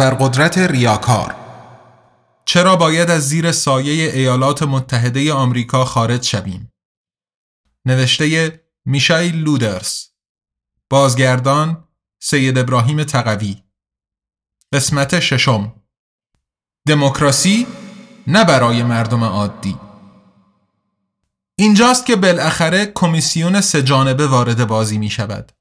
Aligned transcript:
ابرقدرت 0.00 0.58
ریاکار. 0.58 1.36
چرا 2.44 2.76
باید 2.76 3.10
از 3.10 3.28
زیر 3.28 3.52
سایه 3.52 4.12
ایالات 4.14 4.62
متحده 4.62 5.32
آمریکا 5.32 5.84
خارج 5.84 6.24
شویم؟ 6.24 6.72
نوشته 7.84 8.60
میشایل 8.84 9.34
لودرس 9.36 10.10
بازگردان 10.90 11.84
سید 12.20 12.58
ابراهیم 12.58 13.04
تقوی. 13.04 13.62
قسمت 14.72 15.20
ششم. 15.20 15.74
دموکراسی 16.88 17.66
نه 18.26 18.44
برای 18.44 18.82
مردم 18.82 19.24
عادی. 19.24 19.78
اینجاست 21.58 22.06
که 22.06 22.16
بالاخره 22.16 22.92
کمیسیون 22.94 23.60
سهجانبه 23.60 24.26
وارد 24.26 24.66
بازی 24.68 24.98
می 24.98 25.10
شود. 25.10 25.52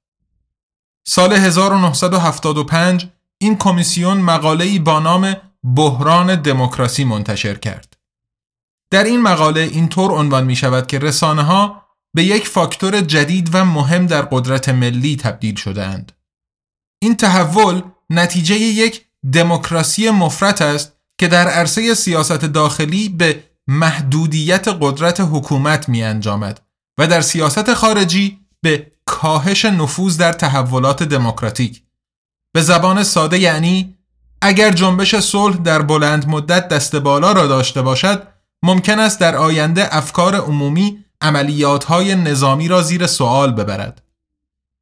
سال 1.08 1.34
1975 1.34 3.17
این 3.42 3.58
کمیسیون 3.58 4.18
مقاله‌ای 4.18 4.80
با 4.80 5.00
نام 5.00 5.36
بحران 5.76 6.36
دموکراسی 6.36 7.04
منتشر 7.04 7.56
کرد. 7.56 7.98
در 8.92 9.04
این 9.04 9.22
مقاله 9.22 9.62
اینطور 9.62 10.12
عنوان 10.12 10.46
می 10.46 10.56
شود 10.56 10.88
که 10.88 11.00
رسانه 11.00 11.44
ها 11.44 11.88
به 12.16 12.24
یک 12.24 12.48
فاکتور 12.48 13.02
جدید 13.02 13.50
و 13.54 13.66
مهم 13.66 14.08
در 14.08 14.22
قدرت 14.22 14.70
ملی 14.70 15.16
تبدیل 15.16 15.56
شدهاند. 15.56 16.12
این 17.02 17.16
تحول 17.16 17.82
نتیجه 18.10 18.56
یک 18.56 19.06
دموکراسی 19.34 20.10
مفرط 20.10 20.62
است 20.62 20.98
که 21.20 21.28
در 21.28 21.48
عرصه 21.48 21.94
سیاست 21.94 22.46
داخلی 22.46 23.10
به 23.10 23.44
محدودیت 23.68 24.68
قدرت 24.82 25.22
حکومت 25.22 25.90
می 25.90 26.04
انجامد 26.04 26.62
و 27.00 27.08
در 27.08 27.22
سیاست 27.22 27.74
خارجی 27.74 28.40
به 28.62 28.92
کاهش 29.06 29.66
نفوذ 29.66 30.18
در 30.18 30.34
تحولات 30.34 31.04
دموکراتیک 31.04 31.84
به 32.58 32.64
زبان 32.64 33.04
ساده 33.04 33.40
یعنی 33.40 33.96
اگر 34.42 34.72
جنبش 34.72 35.16
صلح 35.16 35.58
در 35.58 35.82
بلند 35.82 36.28
مدت 36.28 36.68
دست 36.68 36.96
بالا 36.96 37.32
را 37.32 37.48
داشته 37.48 37.82
باشد 37.82 38.28
ممکن 38.64 39.00
است 39.00 39.20
در 39.20 39.36
آینده 39.36 39.96
افکار 39.96 40.36
عمومی 40.36 41.04
عملیات 41.22 41.84
های 41.84 42.16
نظامی 42.16 42.68
را 42.68 42.82
زیر 42.82 43.08
سوال 43.08 43.52
ببرد 43.52 44.02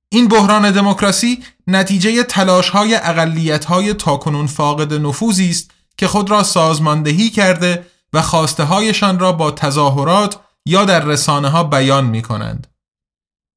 این 0.10 0.28
بحران 0.28 0.72
دموکراسی 0.72 1.44
نتیجه 1.68 2.24
تلاش 2.24 2.70
های 2.70 2.96
اقلیت 2.96 3.66
های 3.66 3.94
تاکنون 3.94 4.48
فاقد 4.48 4.94
نفوذی 4.94 5.50
است 5.50 5.72
که 5.98 6.08
خود 6.08 6.30
را 6.30 6.44
سازماندهی 6.44 7.30
کرده 7.30 7.86
و 8.14 8.22
خواسته 8.22 8.64
هایشان 8.64 9.20
را 9.20 9.32
با 9.32 9.52
تظاهرات 9.52 10.40
یا 10.66 10.86
در 10.86 11.06
رسانه 11.06 11.50
ها 11.50 11.64
بیان 11.64 12.06
می 12.06 12.22
کنند. 12.22 12.68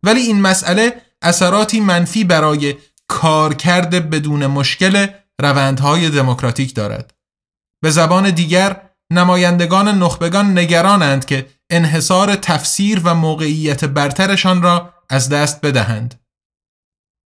ولی 0.03 0.21
این 0.21 0.41
مسئله 0.41 1.03
اثراتی 1.23 1.81
منفی 1.81 2.25
برای 2.25 2.75
کارکرد 3.09 4.11
بدون 4.11 4.47
مشکل 4.47 5.07
روندهای 5.41 6.11
دموکراتیک 6.11 6.75
دارد. 6.75 7.15
به 7.83 7.91
زبان 7.91 8.31
دیگر 8.31 8.91
نمایندگان 9.13 9.89
نخبگان 9.89 10.59
نگرانند 10.59 11.25
که 11.25 11.47
انحصار 11.71 12.37
تفسیر 12.37 13.01
و 13.05 13.15
موقعیت 13.15 13.85
برترشان 13.85 14.63
را 14.63 14.95
از 15.11 15.29
دست 15.29 15.61
بدهند. 15.61 16.21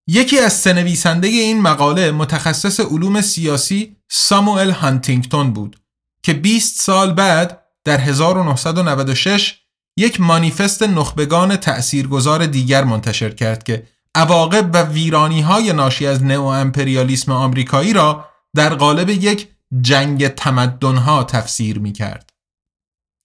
یکی 0.09 0.39
از 0.39 0.53
سنویسنده 0.53 1.29
این 1.29 1.63
مقاله 1.63 2.11
متخصص 2.11 2.81
علوم 2.81 3.21
سیاسی 3.21 3.97
ساموئل 4.11 4.71
هانتینگتون 4.71 5.53
بود 5.53 5.81
که 6.23 6.33
20 6.33 6.81
سال 6.81 7.13
بعد 7.13 7.63
در 7.85 8.01
1996 8.01 9.59
یک 9.99 10.21
مانیفست 10.21 10.83
نخبگان 10.83 11.57
تأثیرگذار 11.57 12.47
دیگر 12.47 12.85
منتشر 12.85 13.31
کرد 13.31 13.63
که 13.63 13.87
عواقب 14.15 14.71
و 14.75 14.83
ویرانی 14.83 15.41
های 15.41 15.73
ناشی 15.73 16.07
از 16.07 16.25
نئو 16.25 16.43
امپریالیسم 16.43 17.33
آمریکایی 17.33 17.93
را 17.93 18.29
در 18.55 18.75
قالب 18.75 19.11
یک 19.11 19.49
جنگ 19.81 20.29
تمدنها 20.29 21.25
تفسیر 21.25 21.79
می 21.79 21.93
کرد. 21.93 22.31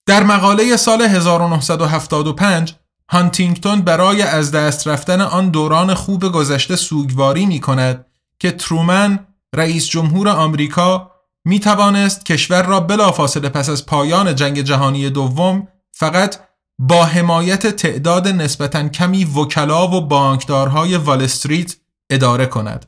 در 0.06 0.22
مقاله 0.22 0.76
سال 0.76 1.02
1975 1.02 2.74
هانتینگتون 3.10 3.80
برای 3.80 4.22
از 4.22 4.50
دست 4.50 4.88
رفتن 4.88 5.20
آن 5.20 5.50
دوران 5.50 5.94
خوب 5.94 6.32
گذشته 6.32 6.76
سوگواری 6.76 7.46
می 7.46 7.60
کند 7.60 8.06
که 8.38 8.50
ترومن 8.50 9.26
رئیس 9.54 9.88
جمهور 9.88 10.28
آمریکا 10.28 11.10
می 11.44 11.60
توانست 11.60 12.24
کشور 12.24 12.62
را 12.62 12.80
بلافاصله 12.80 13.48
پس 13.48 13.68
از 13.68 13.86
پایان 13.86 14.34
جنگ 14.34 14.60
جهانی 14.60 15.10
دوم 15.10 15.68
فقط 15.92 16.36
با 16.78 17.04
حمایت 17.04 17.66
تعداد 17.66 18.28
نسبتا 18.28 18.88
کمی 18.88 19.24
وکلا 19.24 19.88
و 19.88 20.00
بانکدارهای 20.00 20.96
وال 20.96 21.22
استریت 21.22 21.76
اداره 22.10 22.46
کند. 22.46 22.86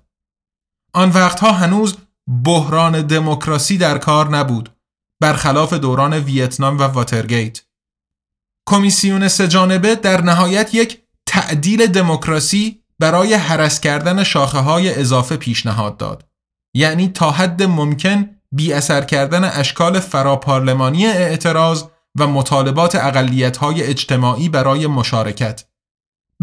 آن 0.93 1.11
وقتها 1.11 1.53
هنوز 1.53 1.97
بحران 2.45 3.07
دموکراسی 3.07 3.79
در 3.79 3.99
کار 3.99 4.29
نبود 4.29 4.71
برخلاف 5.21 5.73
دوران 5.73 6.15
ویتنام 6.15 6.79
و 6.79 6.83
واترگیت. 6.83 7.61
کمیسیون 8.69 9.29
سجانبه 9.29 9.95
در 9.95 10.21
نهایت 10.21 10.75
یک 10.75 11.03
تعدیل 11.27 11.87
دموکراسی 11.87 12.83
برای 12.99 13.35
حرس 13.35 13.81
کردن 13.81 14.23
شاخه 14.25 14.59
های 14.59 14.95
اضافه 14.95 15.37
پیشنهاد 15.37 15.97
داد. 15.97 16.25
یعنی 16.75 17.09
تا 17.09 17.31
حد 17.31 17.63
ممکن 17.63 18.31
بی 18.53 18.73
اثر 18.73 19.05
کردن 19.05 19.45
اشکال 19.45 20.01
فراپارلمانی 20.01 21.07
اعتراض 21.07 21.85
و 22.19 22.27
مطالبات 22.27 22.95
های 23.61 23.83
اجتماعی 23.83 24.49
برای 24.49 24.87
مشارکت 24.87 25.65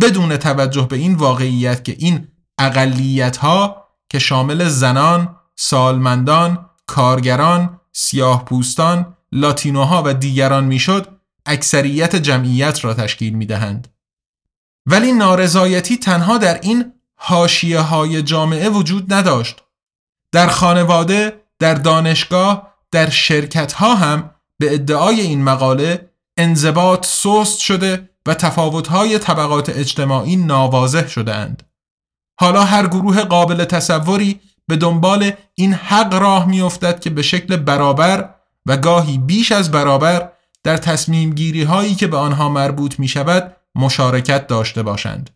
بدون 0.02 0.38
توجه 0.38 0.88
به 0.88 0.96
این 0.96 1.16
واقعیت 1.16 1.84
که 1.84 1.96
این 2.00 2.28
ها 3.42 3.88
که 4.10 4.20
شامل 4.20 4.68
زنان، 4.68 5.36
سالمندان، 5.56 6.70
کارگران، 6.88 7.80
سیاه 7.92 8.46
پوستان، 8.46 9.18
لاتینوها 9.32 10.04
و 10.06 10.14
دیگران 10.14 10.66
می‌شد 10.66 11.20
اکثریت 11.46 12.16
جمعیت 12.16 12.86
را 12.86 12.94
تشکیل 12.94 13.34
می 13.34 13.46
دهند. 13.46 13.88
ولی 14.86 15.12
نارضایتی 15.12 15.98
تنها 15.98 16.38
در 16.38 16.60
این 16.62 16.94
هاشیه 17.18 17.80
های 17.80 18.22
جامعه 18.22 18.70
وجود 18.70 19.14
نداشت. 19.14 19.64
در 20.32 20.48
خانواده، 20.48 21.42
در 21.60 21.74
دانشگاه، 21.74 22.74
در 22.92 23.10
شرکت 23.10 23.74
ها 23.74 23.96
هم 23.96 24.30
به 24.60 24.74
ادعای 24.74 25.22
این 25.22 25.44
مقاله 25.44 26.10
انضباط 26.38 27.06
سست 27.06 27.60
شده 27.60 28.10
و 28.26 28.34
تفاوت‌های 28.34 29.20
طبقات 29.20 29.70
اجتماعی 29.70 30.36
ناواضح 30.36 31.08
شدهاند. 31.08 31.64
حالا 32.40 32.64
هر 32.64 32.88
گروه 32.88 33.24
قابل 33.24 33.66
تصوری 33.66 34.40
به 34.68 34.76
دنبال 34.76 35.32
این 35.56 35.74
حق 35.74 36.14
راه 36.14 36.48
میافتد 36.48 37.00
که 37.00 37.10
به 37.10 37.22
شکل 37.22 37.58
برابر 37.58 38.36
و 38.66 38.78
گاهی 38.78 39.18
بیش 39.18 39.52
از 39.52 39.72
برابر 39.72 40.32
در 40.64 40.78
تصمیم 40.78 41.34
گیری 41.34 41.64
هایی 41.64 41.96
که 41.96 42.08
به 42.08 42.18
آنها 42.18 42.50
مربوط 42.50 43.00
می 43.00 43.08
شود 43.08 43.56
مشارکت 43.76 44.48
داشته 44.48 44.84
باشند. 44.84 45.30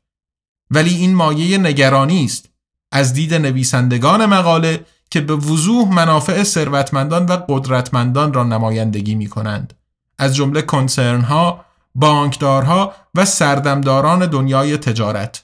ولی 0.72 0.96
این 0.96 1.16
مایه 1.16 1.58
نگرانی 1.58 2.26
است 2.26 2.50
از 2.92 3.14
دید 3.14 3.34
نویسندگان 3.34 4.26
مقاله 4.26 4.86
که 5.12 5.22
به 5.22 5.36
وضوح 5.36 5.94
منافع 5.94 6.44
ثروتمندان 6.44 7.26
و 7.26 7.38
قدرتمندان 7.50 8.34
را 8.34 8.44
نمایندگی 8.44 9.16
می 9.16 9.28
کنند. 9.28 9.74
از 10.20 10.36
جمله 10.36 10.62
کنسرن 10.62 11.22
ها، 11.22 11.66
بانکدارها 11.96 12.94
و 13.16 13.26
سردمداران 13.26 14.26
دنیای 14.26 14.78
تجارت. 14.78 15.44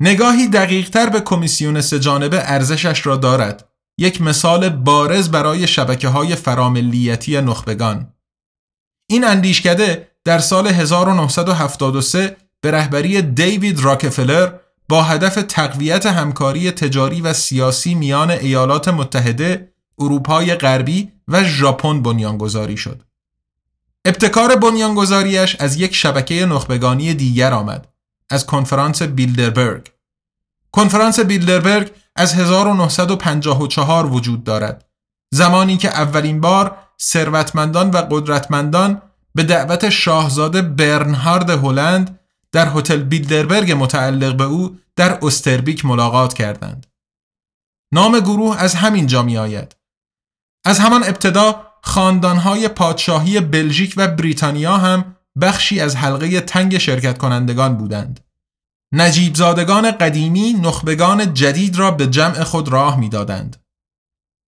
نگاهی 0.00 0.48
دقیقتر 0.48 1.08
به 1.08 1.20
کمیسیون 1.20 1.80
سجانبه 1.80 2.50
ارزشش 2.50 3.06
را 3.06 3.16
دارد. 3.16 3.68
یک 3.98 4.22
مثال 4.22 4.68
بارز 4.68 5.28
برای 5.28 5.66
شبکه 5.66 6.08
های 6.08 6.36
فراملیتی 6.36 7.40
نخبگان. 7.40 8.12
این 9.06 9.24
اندیشکده 9.24 10.08
در 10.24 10.38
سال 10.38 10.66
1973 10.66 12.36
به 12.60 12.70
رهبری 12.70 13.22
دیوید 13.22 13.80
راکفلر 13.80 14.52
با 14.92 15.02
هدف 15.02 15.34
تقویت 15.48 16.06
همکاری 16.06 16.70
تجاری 16.70 17.20
و 17.20 17.32
سیاسی 17.32 17.94
میان 17.94 18.30
ایالات 18.30 18.88
متحده، 18.88 19.72
اروپای 19.98 20.54
غربی 20.54 21.12
و 21.28 21.44
ژاپن 21.44 22.02
بنیانگذاری 22.02 22.76
شد. 22.76 23.02
ابتکار 24.04 24.56
بنیانگذاریش 24.56 25.56
از 25.60 25.76
یک 25.76 25.94
شبکه 25.94 26.46
نخبگانی 26.46 27.14
دیگر 27.14 27.52
آمد، 27.52 27.88
از 28.30 28.46
کنفرانس 28.46 29.02
بیلدربرگ. 29.02 29.92
کنفرانس 30.72 31.20
بیلدربرگ 31.20 31.90
از 32.16 32.34
1954 32.34 34.06
وجود 34.06 34.44
دارد 34.44 34.84
زمانی 35.30 35.76
که 35.76 35.88
اولین 35.88 36.40
بار 36.40 36.76
ثروتمندان 37.02 37.90
و 37.90 37.96
قدرتمندان 37.96 39.02
به 39.34 39.42
دعوت 39.42 39.88
شاهزاده 39.88 40.62
برنهارد 40.62 41.50
هلند 41.50 42.18
در 42.52 42.72
هتل 42.76 43.02
بیلدربرگ 43.02 43.72
متعلق 43.72 44.36
به 44.36 44.44
او 44.44 44.78
در 44.96 45.18
استربیک 45.22 45.84
ملاقات 45.84 46.34
کردند. 46.34 46.86
نام 47.94 48.20
گروه 48.20 48.56
از 48.58 48.74
همین 48.74 49.06
جا 49.06 49.22
می 49.22 49.38
آید. 49.38 49.76
از 50.64 50.78
همان 50.78 51.04
ابتدا 51.04 51.66
خاندانهای 51.82 52.68
پادشاهی 52.68 53.40
بلژیک 53.40 53.94
و 53.96 54.08
بریتانیا 54.08 54.76
هم 54.76 55.16
بخشی 55.40 55.80
از 55.80 55.96
حلقه 55.96 56.40
تنگ 56.40 56.78
شرکت 56.78 57.18
کنندگان 57.18 57.76
بودند. 57.76 58.20
نجیب 58.94 59.34
زادگان 59.34 59.90
قدیمی 59.90 60.52
نخبگان 60.52 61.34
جدید 61.34 61.76
را 61.76 61.90
به 61.90 62.06
جمع 62.06 62.44
خود 62.44 62.68
راه 62.68 63.00
می‌دادند. 63.00 63.56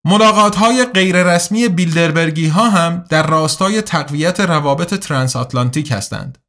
ملاقات 0.06 0.56
های 0.56 0.84
غیررسمی 0.84 1.68
بیلدربرگی 1.68 2.48
ها 2.48 2.70
هم 2.70 3.04
در 3.10 3.26
راستای 3.26 3.82
تقویت 3.82 4.40
روابط 4.40 4.94
ترانس 4.94 5.36
آتلانتیک 5.36 5.92
هستند. 5.92 6.43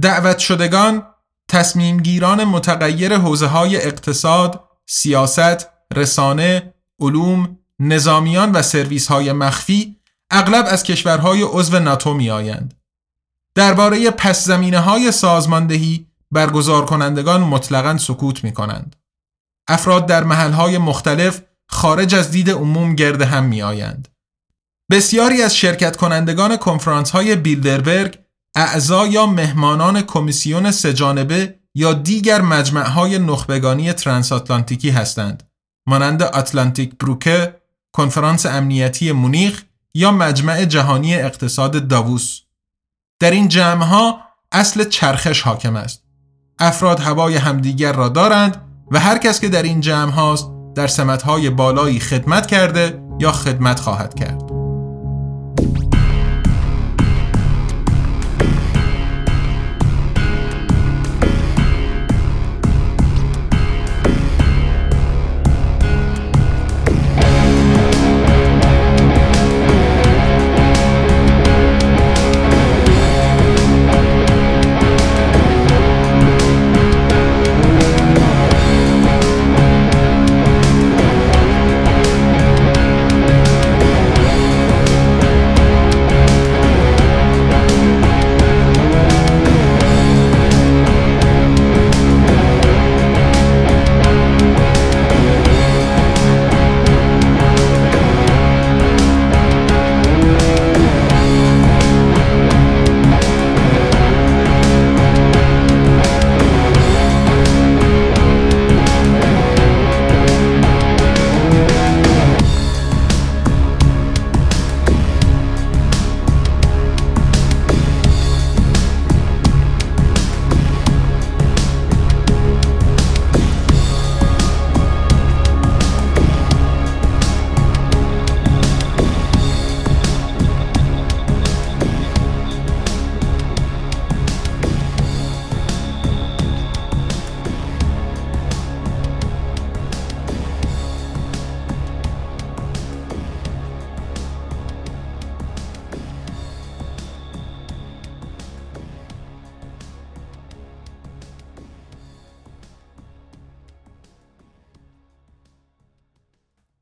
دعوت 0.00 0.38
شدگان 0.38 1.06
تصمیمگیران 1.48 2.44
متغیر 2.44 3.16
حوزه 3.16 3.46
های 3.46 3.76
اقتصاد، 3.76 4.64
سیاست، 4.86 5.68
رسانه، 5.94 6.74
علوم، 7.00 7.58
نظامیان 7.78 8.52
و 8.52 8.62
سرویس 8.62 9.06
های 9.06 9.32
مخفی 9.32 9.96
اغلب 10.30 10.64
از 10.68 10.82
کشورهای 10.82 11.42
عضو 11.42 11.78
ناتو 11.78 12.14
می 12.14 12.30
آیند. 12.30 12.74
درباره 13.54 14.10
پس 14.10 14.44
زمینه 14.44 14.78
های 14.78 15.12
سازماندهی 15.12 16.06
برگزار 16.30 16.84
کنندگان 16.84 17.40
مطلقا 17.40 17.98
سکوت 17.98 18.44
می 18.44 18.52
کنند. 18.52 18.96
افراد 19.68 20.06
در 20.06 20.24
محلهای 20.24 20.78
مختلف 20.78 21.42
خارج 21.68 22.14
از 22.14 22.30
دید 22.30 22.50
عموم 22.50 22.94
گرد 22.94 23.22
هم 23.22 23.44
می 23.44 23.62
آیند. 23.62 24.08
بسیاری 24.90 25.42
از 25.42 25.56
شرکت 25.56 25.96
کنندگان 25.96 26.56
کنفرانس 26.56 27.10
های 27.10 27.36
بیلدربرگ 27.36 28.18
اعضا 28.54 29.06
یا 29.06 29.26
مهمانان 29.26 30.02
کمیسیون 30.02 30.70
سهجانبه 30.70 31.58
یا 31.74 31.92
دیگر 31.92 32.40
مجمع 32.40 32.88
های 32.88 33.18
نخبگانی 33.18 33.92
ترانس 33.92 34.32
آتلانتیکی 34.32 34.90
هستند 34.90 35.42
مانند 35.86 36.22
آتلانتیک 36.22 36.98
بروکه، 36.98 37.56
کنفرانس 37.92 38.46
امنیتی 38.46 39.12
مونیخ 39.12 39.64
یا 39.94 40.12
مجمع 40.12 40.64
جهانی 40.64 41.16
اقتصاد 41.16 41.88
داووس. 41.88 42.40
در 43.20 43.30
این 43.30 43.48
جمع 43.48 43.84
ها 43.84 44.20
اصل 44.52 44.84
چرخش 44.84 45.40
حاکم 45.40 45.76
است. 45.76 46.02
افراد 46.58 47.00
هوای 47.00 47.36
همدیگر 47.36 47.92
را 47.92 48.08
دارند 48.08 48.68
و 48.90 49.00
هر 49.00 49.18
کس 49.18 49.40
که 49.40 49.48
در 49.48 49.62
این 49.62 49.80
جمع 49.80 50.12
هاست 50.12 50.50
در 50.74 50.86
سمت 50.86 51.26
بالایی 51.50 52.00
خدمت 52.00 52.46
کرده 52.46 53.02
یا 53.18 53.32
خدمت 53.32 53.80
خواهد 53.80 54.14
کرد. 54.14 54.61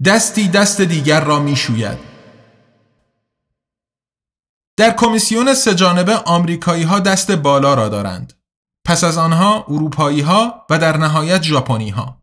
دستی 0.04 0.48
دست 0.48 0.80
دیگر 0.80 1.20
را 1.20 1.38
می 1.38 1.56
شوید. 1.56 1.98
در 4.76 4.90
کمیسیون 4.90 5.54
سجانبه 5.54 6.16
آمریکایی 6.16 6.82
ها 6.82 7.00
دست 7.00 7.30
بالا 7.30 7.74
را 7.74 7.88
دارند. 7.88 8.32
پس 8.84 9.04
از 9.04 9.18
آنها 9.18 9.64
اروپایی 9.68 10.20
ها 10.20 10.66
و 10.70 10.78
در 10.78 10.96
نهایت 10.96 11.42
ژاپنی 11.42 11.90
ها. 11.90 12.22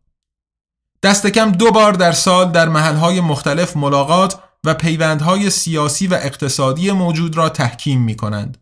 دست 1.04 1.28
کم 1.28 1.52
دو 1.52 1.72
بار 1.72 1.94
در 1.94 2.12
سال 2.12 2.52
در 2.52 2.70
محل 2.70 3.20
مختلف 3.20 3.78
ملاقات 3.78 4.40
و 4.64 4.74
پیوندهای 4.74 5.50
سیاسی 5.50 6.08
و 6.08 6.14
اقتصادی 6.14 6.92
موجود 6.92 7.38
را 7.38 7.50
تحکیم 7.50 8.02
می 8.02 8.16
کنند 8.16 8.58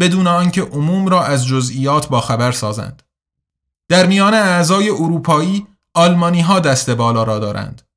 بدون 0.00 0.26
آنکه 0.26 0.62
عموم 0.62 1.08
را 1.08 1.24
از 1.24 1.46
جزئیات 1.46 2.08
با 2.08 2.20
خبر 2.20 2.52
سازند. 2.52 3.02
در 3.88 4.06
میان 4.06 4.34
اعضای 4.34 4.90
اروپایی 4.90 5.66
آلمانی 5.94 6.40
ها 6.40 6.60
دست 6.60 6.90
بالا 6.90 7.22
را 7.22 7.38
دارند. 7.38 7.87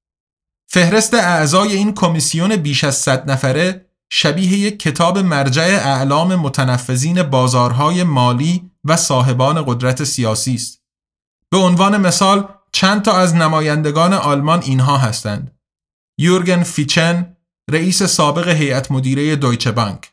فهرست 0.73 1.13
اعضای 1.13 1.75
این 1.75 1.93
کمیسیون 1.93 2.55
بیش 2.55 2.83
از 2.83 2.95
100 2.95 3.31
نفره 3.31 3.85
شبیه 4.09 4.57
یک 4.57 4.79
کتاب 4.79 5.17
مرجع 5.17 5.63
اعلام 5.63 6.35
متنفذین 6.35 7.23
بازارهای 7.23 8.03
مالی 8.03 8.71
و 8.85 8.97
صاحبان 8.97 9.63
قدرت 9.67 10.03
سیاسی 10.03 10.55
است. 10.55 10.81
به 11.49 11.57
عنوان 11.57 11.97
مثال 11.97 12.47
چند 12.71 13.01
تا 13.01 13.17
از 13.17 13.35
نمایندگان 13.35 14.13
آلمان 14.13 14.61
اینها 14.61 14.97
هستند. 14.97 15.59
یورگن 16.17 16.63
فیچن، 16.63 17.37
رئیس 17.71 18.03
سابق 18.03 18.47
هیئت 18.47 18.91
مدیره 18.91 19.35
دویچه 19.35 19.71
بانک. 19.71 20.11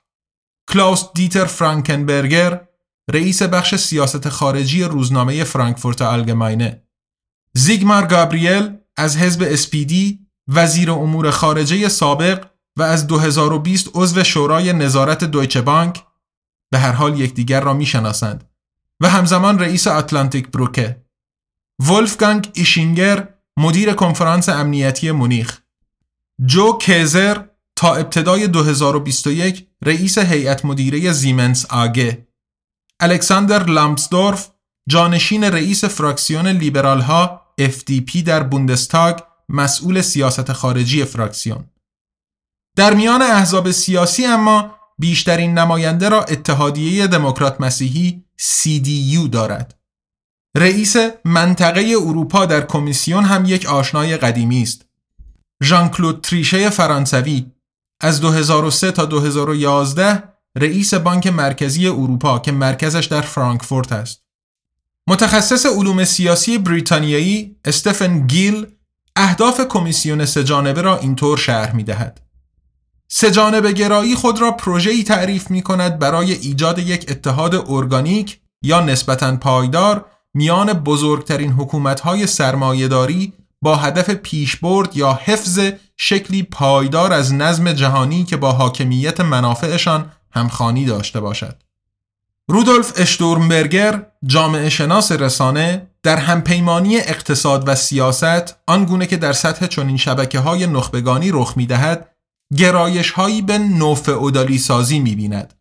کلاوس 0.69 1.05
دیتر 1.15 1.45
فرانکنبرگر، 1.45 2.69
رئیس 3.11 3.43
بخش 3.43 3.75
سیاست 3.75 4.29
خارجی 4.29 4.85
روزنامه 4.85 5.45
فرانکفورت 5.45 6.03
آلگماینه. 6.03 6.83
زیگمار 7.55 8.07
گابریل 8.07 8.77
از 8.97 9.17
حزب 9.17 9.43
اسپیدی 9.47 10.28
وزیر 10.49 10.91
امور 10.91 11.31
خارجه 11.31 11.89
سابق 11.89 12.47
و 12.77 12.83
از 12.83 13.07
2020 13.07 13.91
عضو 13.95 14.25
شورای 14.25 14.73
نظارت 14.73 15.25
دویچه 15.25 15.61
بانک 15.61 16.05
به 16.71 16.79
هر 16.79 16.93
حال 16.93 17.21
یکدیگر 17.21 17.61
را 17.61 17.73
می‌شناسند 17.75 18.45
و 19.01 19.09
همزمان 19.09 19.59
رئیس 19.59 19.87
اتلانتیک 19.87 20.49
بروکه 20.49 21.03
ولفگانگ 21.91 22.51
ایشینگر 22.55 23.29
مدیر 23.57 23.93
کنفرانس 23.93 24.49
امنیتی 24.49 25.11
مونیخ. 25.11 25.61
جو 26.47 26.79
کیزر 26.79 27.43
تا 27.77 27.95
ابتدای 27.95 28.47
2021 28.47 29.67
رئیس 29.83 30.19
هیئت 30.19 30.65
مدیره 30.65 31.13
زیمنس 31.13 31.67
آگه. 31.67 32.27
الکساندر 33.01 33.65
لامسدورف 33.65 34.51
جانشین 34.89 35.45
رئیس 35.45 35.85
فراکسیون 35.85 36.47
لیبرال 36.47 37.01
ها 37.01 37.43
FDP 37.61 38.23
در 38.23 38.43
بوندستاگ 38.43 39.19
مسئول 39.49 40.01
سیاست 40.01 40.53
خارجی 40.53 41.05
فراکسیون 41.05 41.65
در 42.77 42.95
میان 42.95 43.23
احزاب 43.23 43.71
سیاسی 43.71 44.27
اما 44.27 44.75
بیشترین 44.99 45.59
نماینده 45.59 46.09
را 46.09 46.25
اتحادیه 46.25 47.07
دموکرات 47.07 47.61
مسیحی 47.61 48.25
CDU 48.41 49.29
دارد 49.33 49.79
رئیس 50.57 50.97
منطقه 51.25 51.95
اروپا 52.01 52.47
در 52.47 52.67
کمیسیون 52.67 53.25
هم 53.25 53.45
یک 53.45 53.67
آشنای 53.67 54.17
قدیمی 54.17 54.63
است. 54.63 54.85
ژان 55.63 55.89
کلود 55.89 56.21
تریشه 56.21 56.71
فرانسوی 56.71 57.47
از 58.01 58.21
2003 58.21 58.91
تا 58.91 59.05
2011 59.05 60.23
رئیس 60.57 60.95
بانک 60.95 61.27
مرکزی 61.27 61.87
اروپا 61.87 62.39
که 62.39 62.53
مرکزش 62.53 63.05
در 63.05 63.21
فرانکفورت 63.21 63.93
است. 63.93 64.25
متخصص 65.09 65.67
علوم 65.67 66.05
سیاسی 66.05 66.59
بریتانیایی 66.59 67.57
استفن 67.65 68.27
گیل 68.27 68.67
اهداف 69.21 69.61
کمیسیون 69.69 70.25
سهجانبه 70.25 70.83
را 70.83 70.99
اینطور 70.99 71.39
شرح 71.39 71.75
می 71.75 71.85
دهد. 71.85 72.21
سهجانبه 73.09 73.73
گرایی 73.73 74.15
خود 74.15 74.41
را 74.41 74.51
پروژه‌ای 74.51 75.03
تعریف 75.05 75.51
می 75.51 75.63
کند 75.63 75.99
برای 75.99 76.33
ایجاد 76.33 76.79
یک 76.79 77.07
اتحاد 77.11 77.55
ارگانیک 77.55 78.41
یا 78.63 78.81
نسبتاً 78.81 79.37
پایدار 79.37 80.05
میان 80.35 80.73
بزرگترین 80.73 81.53
حکومت‌های 81.53 82.27
سرمایهداری 82.27 83.33
با 83.63 83.77
هدف 83.77 84.11
پیشبرد 84.11 84.97
یا 84.97 85.19
حفظ 85.25 85.61
شکلی 85.97 86.43
پایدار 86.43 87.13
از 87.13 87.35
نظم 87.35 87.73
جهانی 87.73 88.25
که 88.25 88.37
با 88.37 88.53
حاکمیت 88.53 89.21
منافعشان 89.21 90.13
همخانی 90.31 90.85
داشته 90.85 91.21
باشد. 91.21 91.63
رودولف 92.49 92.93
اشتورمبرگر 92.97 94.07
جامعه 94.27 94.69
شناس 94.69 95.13
رسانه 95.13 95.91
در 96.09 96.17
همپیمانی 96.17 96.97
اقتصاد 96.97 97.69
و 97.69 97.75
سیاست 97.75 98.57
آنگونه 98.67 99.07
که 99.07 99.17
در 99.17 99.33
سطح 99.33 99.67
چنین 99.67 99.97
شبکه 99.97 100.39
های 100.39 100.67
نخبگانی 100.67 101.31
رخ 101.31 101.57
می 101.57 101.67
دهد 101.67 102.09
گرایش 102.57 103.11
هایی 103.11 103.43
به 103.43 103.59
نوفئودالی 103.59 104.59
سازی 104.59 104.99
می 104.99 105.15
بیند. 105.15 105.55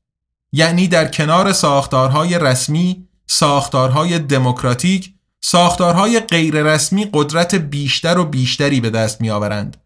یعنی 0.51 0.87
در 0.87 1.07
کنار 1.07 1.53
ساختارهای 1.53 2.39
رسمی، 2.39 3.07
ساختارهای 3.27 4.19
دموکراتیک، 4.19 5.13
ساختارهای 5.41 6.19
غیررسمی 6.19 7.09
قدرت 7.13 7.55
بیشتر 7.55 8.17
و 8.17 8.25
بیشتری 8.25 8.81
به 8.81 8.89
دست 8.89 9.21
می 9.21 9.29
آورند 9.29 9.77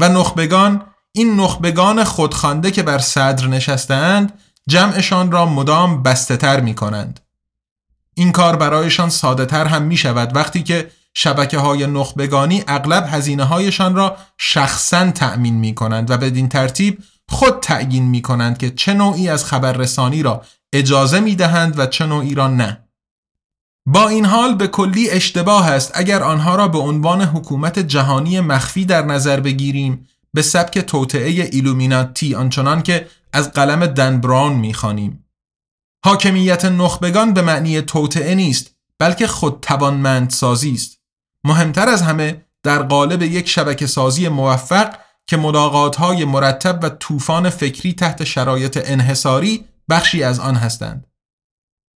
و 0.00 0.08
نخبگان 0.08 0.86
این 1.12 1.40
نخبگان 1.40 2.04
خودخوانده 2.04 2.70
که 2.70 2.82
بر 2.82 2.98
صدر 2.98 3.46
نشستهاند 3.46 4.40
جمعشان 4.68 5.32
را 5.32 5.46
مدام 5.46 6.02
بسته 6.02 6.36
تر 6.36 6.60
می 6.60 6.74
کنند. 6.74 7.25
این 8.18 8.32
کار 8.32 8.56
برایشان 8.56 9.10
ساده 9.10 9.46
تر 9.46 9.66
هم 9.66 9.82
می 9.82 9.96
شود 9.96 10.36
وقتی 10.36 10.62
که 10.62 10.90
شبکه 11.14 11.58
های 11.58 11.86
نخبگانی 11.86 12.64
اغلب 12.68 13.06
هزینه 13.10 13.44
هایشان 13.44 13.94
را 13.94 14.16
شخصا 14.38 15.10
تأمین 15.10 15.54
می 15.54 15.74
کنند 15.74 16.10
و 16.10 16.16
بدین 16.16 16.48
ترتیب 16.48 16.98
خود 17.28 17.60
تعیین 17.60 18.04
می 18.04 18.22
کنند 18.22 18.58
که 18.58 18.70
چه 18.70 18.94
نوعی 18.94 19.28
از 19.28 19.44
خبررسانی 19.44 20.22
را 20.22 20.42
اجازه 20.72 21.20
می 21.20 21.34
دهند 21.34 21.78
و 21.78 21.86
چه 21.86 22.06
نوعی 22.06 22.34
را 22.34 22.48
نه. 22.48 22.84
با 23.86 24.08
این 24.08 24.24
حال 24.24 24.54
به 24.54 24.66
کلی 24.66 25.10
اشتباه 25.10 25.70
است 25.70 25.92
اگر 25.94 26.22
آنها 26.22 26.56
را 26.56 26.68
به 26.68 26.78
عنوان 26.78 27.22
حکومت 27.22 27.78
جهانی 27.78 28.40
مخفی 28.40 28.84
در 28.84 29.02
نظر 29.02 29.40
بگیریم 29.40 30.06
به 30.34 30.42
سبک 30.42 30.78
توطعه 30.78 31.48
ایلومیناتی 31.52 32.34
آنچنان 32.34 32.82
که 32.82 33.06
از 33.32 33.52
قلم 33.52 33.86
دن 33.86 34.20
براون 34.20 34.52
می‌خوانیم. 34.52 35.25
حاکمیت 36.06 36.64
نخبگان 36.64 37.34
به 37.34 37.42
معنی 37.42 37.80
توطعه 37.80 38.34
نیست 38.34 38.74
بلکه 38.98 39.26
خود 39.26 39.60
توانمند 39.62 40.30
سازی 40.30 40.72
است. 40.72 41.00
مهمتر 41.44 41.88
از 41.88 42.02
همه 42.02 42.44
در 42.62 42.82
قالب 42.82 43.22
یک 43.22 43.48
شبکه 43.48 43.86
سازی 43.86 44.28
موفق 44.28 44.96
که 45.26 45.36
ملاقات 45.36 45.96
های 45.96 46.24
مرتب 46.24 46.80
و 46.82 46.88
طوفان 46.88 47.50
فکری 47.50 47.92
تحت 47.92 48.24
شرایط 48.24 48.80
انحصاری 48.84 49.64
بخشی 49.90 50.22
از 50.22 50.40
آن 50.40 50.54
هستند. 50.54 51.06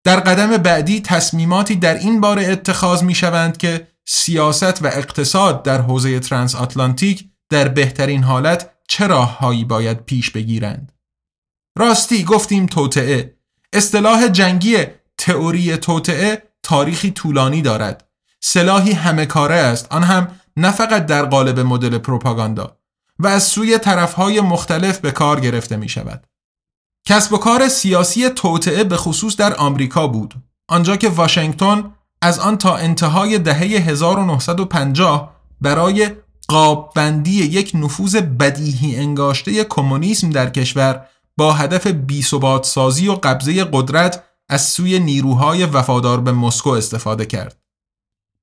در 0.04 0.20
قدم 0.20 0.56
بعدی 0.56 1.00
تصمیماتی 1.00 1.76
در 1.76 1.94
این 1.94 2.20
باره 2.20 2.46
اتخاذ 2.46 3.02
می 3.02 3.14
شوند 3.14 3.56
که 3.56 3.88
سیاست 4.06 4.82
و 4.82 4.86
اقتصاد 4.86 5.62
در 5.62 5.80
حوزه 5.80 6.20
ترانس 6.20 6.54
آتلانتیک 6.54 7.24
در 7.50 7.68
بهترین 7.68 8.22
حالت 8.22 8.70
چه 8.88 9.06
راههایی 9.06 9.64
باید 9.64 10.04
پیش 10.04 10.30
بگیرند. 10.30 10.92
راستی 11.78 12.24
گفتیم 12.24 12.66
توطعه 12.66 13.39
اصطلاح 13.72 14.28
جنگی 14.28 14.76
تئوری 15.18 15.76
توطعه 15.76 16.42
تاریخی 16.62 17.10
طولانی 17.10 17.62
دارد. 17.62 18.08
سلاحی 18.40 18.92
همه 18.92 19.26
کاره 19.26 19.54
است. 19.54 19.86
آن 19.90 20.02
هم 20.02 20.28
نه 20.56 20.70
فقط 20.70 21.06
در 21.06 21.24
قالب 21.24 21.60
مدل 21.60 21.98
پروپاگاندا 21.98 22.76
و 23.18 23.26
از 23.26 23.42
سوی 23.42 23.78
طرفهای 23.78 24.40
مختلف 24.40 24.98
به 24.98 25.10
کار 25.10 25.40
گرفته 25.40 25.76
می 25.76 25.88
شود. 25.88 26.26
کسب 27.06 27.32
و 27.32 27.38
کار 27.38 27.68
سیاسی 27.68 28.28
توطعه 28.28 28.84
به 28.84 28.96
خصوص 28.96 29.36
در 29.36 29.54
آمریکا 29.54 30.06
بود. 30.06 30.34
آنجا 30.68 30.96
که 30.96 31.08
واشنگتن 31.08 31.94
از 32.22 32.38
آن 32.38 32.58
تا 32.58 32.76
انتهای 32.76 33.38
دهه 33.38 33.58
1950 33.58 35.36
برای 35.60 36.10
قاببندی 36.48 37.44
یک 37.44 37.72
نفوذ 37.74 38.16
بدیهی 38.16 38.96
انگاشته 38.96 39.64
کمونیسم 39.64 40.30
در 40.30 40.50
کشور 40.50 41.06
با 41.40 41.52
هدف 41.52 41.86
بیثبات 41.86 42.66
سازی 42.66 43.08
و 43.08 43.14
قبضه 43.14 43.64
قدرت 43.64 44.24
از 44.48 44.62
سوی 44.62 44.98
نیروهای 44.98 45.64
وفادار 45.64 46.20
به 46.20 46.32
مسکو 46.32 46.70
استفاده 46.70 47.26
کرد. 47.26 47.58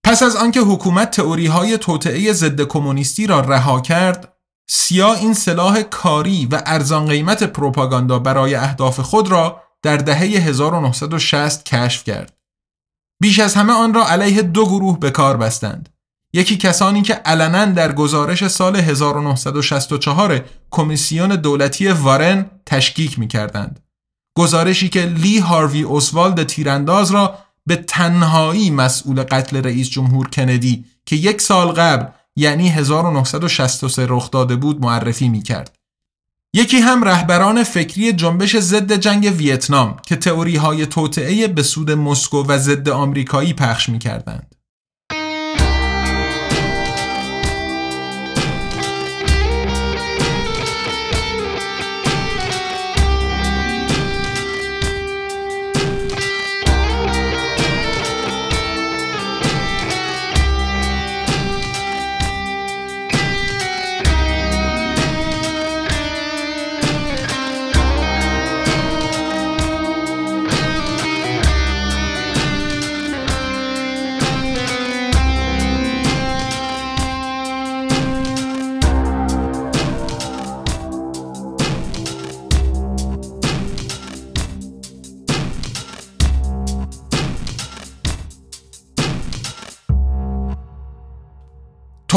پس 0.06 0.24
از 0.24 0.36
آنکه 0.36 0.60
حکومت 0.60 1.12
تئوری 1.12 1.48
های 1.48 1.78
توطعه 1.78 2.34
ضد 2.34 2.62
کمونیستی 2.62 3.28
را 3.28 3.40
رها 3.40 3.82
کرد، 3.82 4.38
سیا 4.70 5.14
این 5.14 5.34
سلاح 5.34 5.82
کاری 5.82 6.46
و 6.46 6.62
ارزان 6.66 7.06
قیمت 7.06 7.44
پروپاگاندا 7.44 8.20
برای 8.20 8.56
اهداف 8.56 9.00
خود 9.00 9.28
را 9.32 9.62
در 9.84 9.98
دهه 9.98 10.20
1960 10.20 11.66
کشف 11.66 12.04
کرد. 12.04 12.38
بیش 13.22 13.40
از 13.40 13.56
همه 13.56 13.74
آن 13.74 13.94
را 13.94 14.08
علیه 14.08 14.42
دو 14.42 14.66
گروه 14.66 15.00
به 15.00 15.12
کار 15.12 15.38
بستند. 15.38 15.97
یکی 16.38 16.58
کسانی 16.58 17.02
که 17.02 17.14
علنا 17.14 17.66
در 17.66 17.92
گزارش 17.92 18.48
سال 18.48 18.76
1964 18.76 20.46
کمیسیون 20.72 21.36
دولتی 21.36 21.88
وارن 21.88 22.46
تشکیک 22.66 23.20
می 23.20 23.28
کردند. 23.28 23.80
گزارشی 24.36 24.90
که 24.90 25.06
لی 25.06 25.40
هاروی 25.40 25.82
اوسوالد 25.82 26.44
تیرانداز 26.44 27.12
را 27.12 27.38
به 27.66 27.76
تنهایی 27.76 28.70
مسئول 28.70 29.24
قتل 29.24 29.58
رئیس 29.58 29.90
جمهور 29.90 30.28
کندی 30.28 30.86
که 31.06 31.16
یک 31.16 31.42
سال 31.42 31.68
قبل 31.68 32.06
یعنی 32.36 32.70
1963 32.70 34.06
رخ 34.10 34.32
داده 34.32 34.56
بود 34.56 34.82
معرفی 34.82 35.30
می 35.30 35.42
کرد. 35.42 35.76
یکی 36.54 36.78
هم 36.78 37.04
رهبران 37.04 37.64
فکری 37.64 38.14
جنبش 38.14 38.58
ضد 38.58 38.94
جنگ 38.94 39.34
ویتنام 39.38 39.98
که 40.06 40.16
تئوری 40.16 40.56
های 40.56 40.86
توطعه 40.86 41.48
به 41.48 41.64
سود 41.64 41.92
مسکو 41.92 42.44
و 42.48 42.58
ضد 42.58 42.90
آمریکایی 42.90 43.54
پخش 43.54 43.90
می 43.90 44.00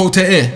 توطعه 0.00 0.52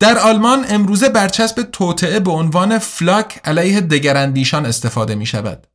در 0.00 0.18
آلمان 0.18 0.66
امروزه 0.68 1.08
برچسب 1.08 1.62
توطعه 1.62 2.20
به 2.20 2.30
عنوان 2.30 2.78
فلاک 2.78 3.40
علیه 3.44 3.80
دگراندیشان 3.80 4.66
استفاده 4.66 5.14
می 5.14 5.26
شود. 5.26 5.66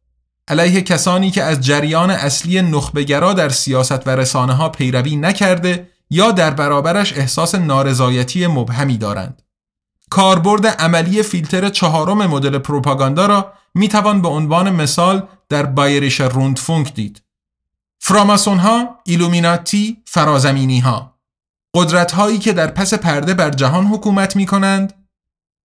علیه 0.48 0.82
کسانی 0.82 1.32
که 1.32 1.44
از 1.44 1.62
جریان 1.62 2.12
اصلی 2.12 2.62
نخبگرا 2.62 3.34
در 3.34 3.50
سیاست 3.50 4.08
و 4.08 4.10
رسانه 4.10 4.54
ها 4.54 4.70
پیروی 4.70 5.16
نکرده 5.16 5.90
یا 6.10 6.32
در 6.32 6.52
برابرش 6.52 7.18
احساس 7.18 7.56
نارضایتی 7.56 8.48
مبهمی 8.48 8.98
دارند. 8.98 9.42
کاربرد 10.10 10.68
عملی 10.68 11.24
فیلتر 11.24 11.70
چهارم 11.70 12.18
مدل 12.26 12.58
پروپاگاندا 12.58 13.26
را 13.26 13.54
می 13.76 13.88
توان 13.88 14.22
به 14.22 14.28
عنوان 14.28 14.70
مثال 14.70 15.28
در 15.50 15.66
بایریش 15.66 16.22
روندفونک 16.22 16.94
دید. 16.94 17.22
فراماسون 18.00 18.58
ها، 18.58 19.00
ایلومیناتی، 19.06 19.98
فرازمینی 20.06 20.80
ها 20.80 21.13
قدرت 21.76 22.12
هایی 22.12 22.38
که 22.38 22.54
در 22.54 22.68
پس 22.68 22.94
پرده 22.94 23.34
بر 23.34 23.50
جهان 23.50 23.86
حکومت 23.86 24.36
می 24.36 24.46
کنند 24.46 25.08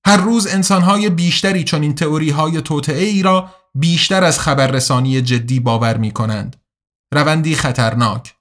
هر 0.05 0.17
روز 0.17 0.47
انسان 0.47 0.81
های 0.81 1.09
بیشتری 1.09 1.63
چون 1.63 1.81
این 1.81 1.95
تئوری 1.95 2.29
های 2.29 2.61
توطعه 2.61 3.03
ای 3.03 3.23
را 3.23 3.49
بیشتر 3.75 4.23
از 4.23 4.39
خبررسانی 4.39 5.21
جدی 5.21 5.59
باور 5.59 5.97
می 5.97 6.11
کنند 6.11 6.55
روندی 7.13 7.55
خطرناک. 7.55 8.35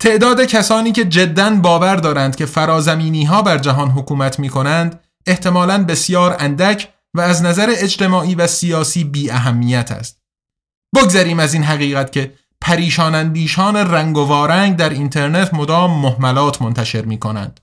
تعداد 0.00 0.44
کسانی 0.44 0.92
که 0.92 1.04
جدا 1.04 1.50
باور 1.50 1.96
دارند 1.96 2.36
که 2.36 2.46
فرازمینی 2.46 3.24
ها 3.24 3.42
بر 3.42 3.58
جهان 3.58 3.90
حکومت 3.90 4.38
می 4.38 4.48
کنند 4.48 5.00
احتمالاً 5.26 5.84
بسیار 5.84 6.36
اندک 6.38 6.88
و 7.14 7.20
از 7.20 7.42
نظر 7.42 7.74
اجتماعی 7.76 8.34
و 8.34 8.46
سیاسی 8.46 9.04
بی 9.04 9.30
اهمیت 9.30 9.92
است. 9.92 10.22
بگذریم 10.96 11.38
از 11.38 11.54
این 11.54 11.62
حقیقت 11.62 12.12
که 12.12 12.34
پریشان 12.60 13.14
اندیشان 13.14 13.76
رنگ 13.76 14.16
و 14.16 14.24
وارنگ 14.24 14.76
در 14.76 14.90
اینترنت 14.90 15.54
مدام 15.54 16.00
محملات 16.00 16.62
منتشر 16.62 17.02
می 17.02 17.18
کنند. 17.18 17.60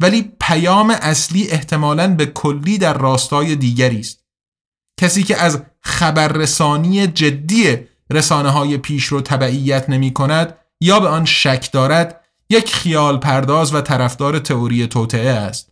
ولی 0.00 0.32
پیام 0.40 0.90
اصلی 0.90 1.48
احتمالاً 1.48 2.08
به 2.08 2.26
کلی 2.26 2.78
در 2.78 2.98
راستای 2.98 3.56
دیگری 3.56 4.00
است. 4.00 4.24
کسی 5.00 5.22
که 5.22 5.36
از 5.36 5.62
خبررسانی 5.80 7.06
جدی 7.06 7.78
رسانه 8.10 8.50
های 8.50 8.78
پیش 8.78 9.04
رو 9.04 9.20
تبعیت 9.20 9.90
نمی 9.90 10.12
کند 10.12 10.56
یا 10.80 11.00
به 11.00 11.08
آن 11.08 11.24
شک 11.24 11.72
دارد 11.72 12.20
یک 12.50 12.74
خیال 12.74 13.18
پرداز 13.18 13.74
و 13.74 13.80
طرفدار 13.80 14.38
تئوری 14.38 14.86
توطعه 14.86 15.30
است. 15.30 15.71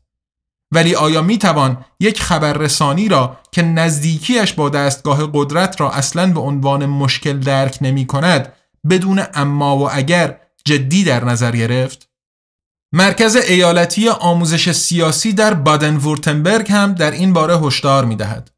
ولی 0.73 0.95
آیا 0.95 1.23
می 1.23 1.39
توان 1.39 1.85
یک 2.01 2.23
خبررسانی 2.23 3.09
را 3.09 3.37
که 3.53 3.63
نزدیکیش 3.63 4.53
با 4.53 4.69
دستگاه 4.69 5.31
قدرت 5.35 5.81
را 5.81 5.91
اصلا 5.91 6.33
به 6.33 6.41
عنوان 6.41 6.87
مشکل 6.87 7.39
درک 7.39 7.79
نمی 7.81 8.07
کند 8.07 8.53
بدون 8.91 9.23
اما 9.35 9.79
و 9.79 9.91
اگر 9.93 10.41
جدی 10.65 11.05
در 11.05 11.25
نظر 11.25 11.57
گرفت؟ 11.57 12.09
مرکز 12.93 13.37
ایالتی 13.37 14.09
آموزش 14.09 14.73
سیاسی 14.73 15.33
در 15.33 15.55
بادن 15.55 15.97
وورتنبرگ 15.97 16.73
هم 16.73 16.93
در 16.93 17.11
این 17.11 17.33
باره 17.33 17.59
هشدار 17.59 18.05
می 18.05 18.17
دهد. 18.17 18.51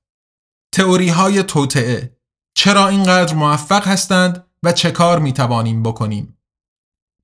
تئوری 0.74 1.08
های 1.08 1.42
توطعه 1.42 2.16
چرا 2.54 2.88
اینقدر 2.88 3.34
موفق 3.34 3.86
هستند 3.88 4.46
و 4.62 4.72
چه 4.72 4.90
کار 4.90 5.18
می 5.18 5.32
توانیم 5.32 5.82
بکنیم؟ 5.82 6.38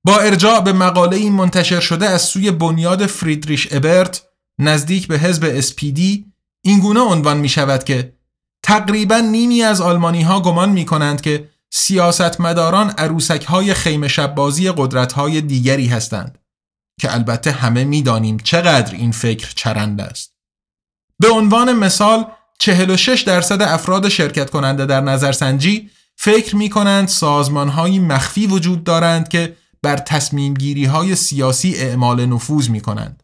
با 0.05 0.19
ارجاع 0.19 0.59
به 0.59 0.73
مقاله 0.73 1.29
منتشر 1.29 1.79
شده 1.79 2.09
از 2.09 2.21
سوی 2.21 2.51
بنیاد 2.51 3.05
فریدریش 3.05 3.67
ابرت 3.71 4.28
نزدیک 4.59 5.07
به 5.07 5.19
حزب 5.19 5.61
SPD 5.61 6.01
اینگونه 6.61 6.99
عنوان 6.99 7.37
می 7.37 7.49
شود 7.49 7.83
که 7.83 8.13
تقریبا 8.63 9.17
نیمی 9.17 9.63
از 9.63 9.81
آلمانی 9.81 10.21
ها 10.21 10.41
گمان 10.41 10.69
می 10.69 10.85
کنند 10.85 11.21
که 11.21 11.49
سیاستمداران 11.69 12.89
عروسک 12.89 13.43
های 13.43 13.73
خیمه 13.73 14.07
شبازی 14.07 14.71
قدرت 14.71 15.13
های 15.13 15.41
دیگری 15.41 15.87
هستند 15.87 16.37
که 16.99 17.13
البته 17.13 17.51
همه 17.51 17.83
می‌دانیم 17.83 18.37
چقدر 18.37 18.95
این 18.95 19.11
فکر 19.11 19.53
چرند 19.55 20.01
است. 20.01 20.33
به 21.19 21.29
عنوان 21.29 21.73
مثال 21.73 22.25
46 22.59 23.21
درصد 23.21 23.61
افراد 23.61 24.09
شرکت 24.09 24.49
کننده 24.49 24.85
در 24.85 25.01
نظرسنجی 25.01 25.89
فکر 26.15 26.55
می 26.55 26.69
کنند 26.69 27.07
سازمان 27.07 27.69
های 27.69 27.99
مخفی 27.99 28.47
وجود 28.47 28.83
دارند 28.83 29.29
که 29.29 29.55
بر 29.83 29.97
تصمیم 29.97 30.53
گیری 30.53 30.85
های 30.85 31.15
سیاسی 31.15 31.75
اعمال 31.75 32.25
نفوذ 32.25 32.69
می 32.69 32.81
کنند. 32.81 33.23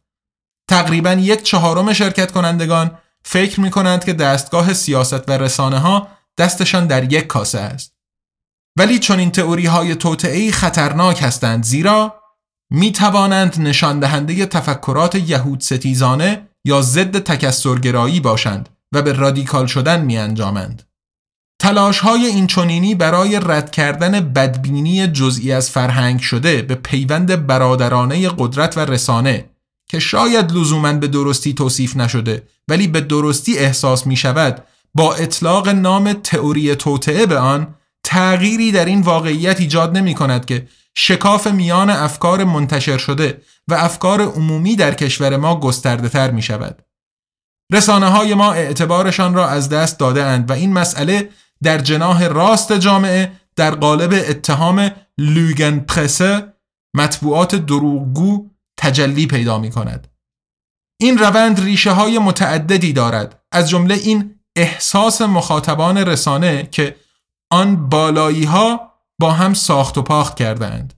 تقریبا 0.69 1.13
یک 1.13 1.43
چهارم 1.43 1.93
شرکت 1.93 2.31
کنندگان 2.31 2.97
فکر 3.23 3.59
می 3.59 3.71
کنند 3.71 4.05
که 4.05 4.13
دستگاه 4.13 4.73
سیاست 4.73 5.29
و 5.29 5.31
رسانه 5.31 5.79
ها 5.79 6.07
دستشان 6.37 6.87
در 6.87 7.13
یک 7.13 7.27
کاسه 7.27 7.59
است. 7.59 7.95
ولی 8.77 8.99
چون 8.99 9.19
این 9.19 9.31
تئوری 9.31 9.65
های 9.65 9.95
توطعه 9.95 10.51
خطرناک 10.51 11.23
هستند 11.23 11.63
زیرا 11.63 12.21
می 12.71 12.91
توانند 12.91 13.59
نشان 13.59 13.99
دهنده 13.99 14.45
تفکرات 14.45 15.15
یهود 15.15 15.61
ستیزانه 15.61 16.49
یا 16.65 16.81
ضد 16.81 17.19
تکسرگرایی 17.19 18.19
باشند 18.19 18.69
و 18.93 19.01
به 19.01 19.13
رادیکال 19.13 19.65
شدن 19.65 20.01
می 20.01 20.17
انجامند. 20.17 20.83
تلاش 21.61 21.99
های 21.99 22.25
این 22.25 22.47
چونینی 22.47 22.95
برای 22.95 23.39
رد 23.43 23.71
کردن 23.71 24.19
بدبینی 24.19 25.07
جزئی 25.07 25.51
از 25.51 25.69
فرهنگ 25.69 26.19
شده 26.19 26.61
به 26.61 26.75
پیوند 26.75 27.47
برادرانه 27.47 28.29
قدرت 28.29 28.77
و 28.77 28.79
رسانه 28.79 29.49
که 29.87 29.99
شاید 29.99 30.51
لزوما 30.51 30.93
به 30.93 31.07
درستی 31.07 31.53
توصیف 31.53 31.97
نشده 31.97 32.47
ولی 32.67 32.87
به 32.87 33.01
درستی 33.01 33.57
احساس 33.57 34.07
می 34.07 34.15
شود 34.15 34.63
با 34.93 35.15
اطلاق 35.15 35.69
نام 35.69 36.13
تئوری 36.13 36.75
توطعه 36.75 37.25
به 37.25 37.37
آن 37.37 37.75
تغییری 38.03 38.71
در 38.71 38.85
این 38.85 39.01
واقعیت 39.01 39.59
ایجاد 39.59 39.97
نمی 39.97 40.15
کند 40.15 40.45
که 40.45 40.67
شکاف 40.95 41.47
میان 41.47 41.89
افکار 41.89 42.43
منتشر 42.43 42.97
شده 42.97 43.41
و 43.67 43.73
افکار 43.73 44.21
عمومی 44.21 44.75
در 44.75 44.93
کشور 44.93 45.37
ما 45.37 45.59
گسترده 45.59 46.09
تر 46.09 46.31
می 46.31 46.41
شود. 46.41 46.81
رسانه 47.73 48.09
های 48.09 48.33
ما 48.33 48.53
اعتبارشان 48.53 49.33
را 49.33 49.49
از 49.49 49.69
دست 49.69 49.99
داده 49.99 50.23
اند 50.23 50.49
و 50.49 50.53
این 50.53 50.73
مسئله 50.73 51.29
در 51.63 51.77
جناح 51.77 52.27
راست 52.27 52.73
جامعه 52.73 53.31
در 53.55 53.75
قالب 53.75 54.13
اتهام 54.13 54.91
لوگن 55.17 55.79
پرسه 55.79 56.53
مطبوعات 56.95 57.55
دروغگو 57.55 58.49
تجلی 58.85 59.27
پیدا 59.27 59.57
می 59.59 59.71
کند. 59.71 60.07
این 61.01 61.17
روند 61.17 61.59
ریشه 61.59 61.91
های 61.91 62.19
متعددی 62.19 62.93
دارد 62.93 63.43
از 63.51 63.69
جمله 63.69 63.95
این 63.95 64.35
احساس 64.55 65.21
مخاطبان 65.21 65.97
رسانه 65.97 66.67
که 66.71 66.95
آن 67.51 67.89
بالایی 67.89 68.43
ها 68.43 68.91
با 69.19 69.31
هم 69.31 69.53
ساخت 69.53 69.97
و 69.97 70.01
پاخت 70.01 70.35
کردند. 70.35 70.93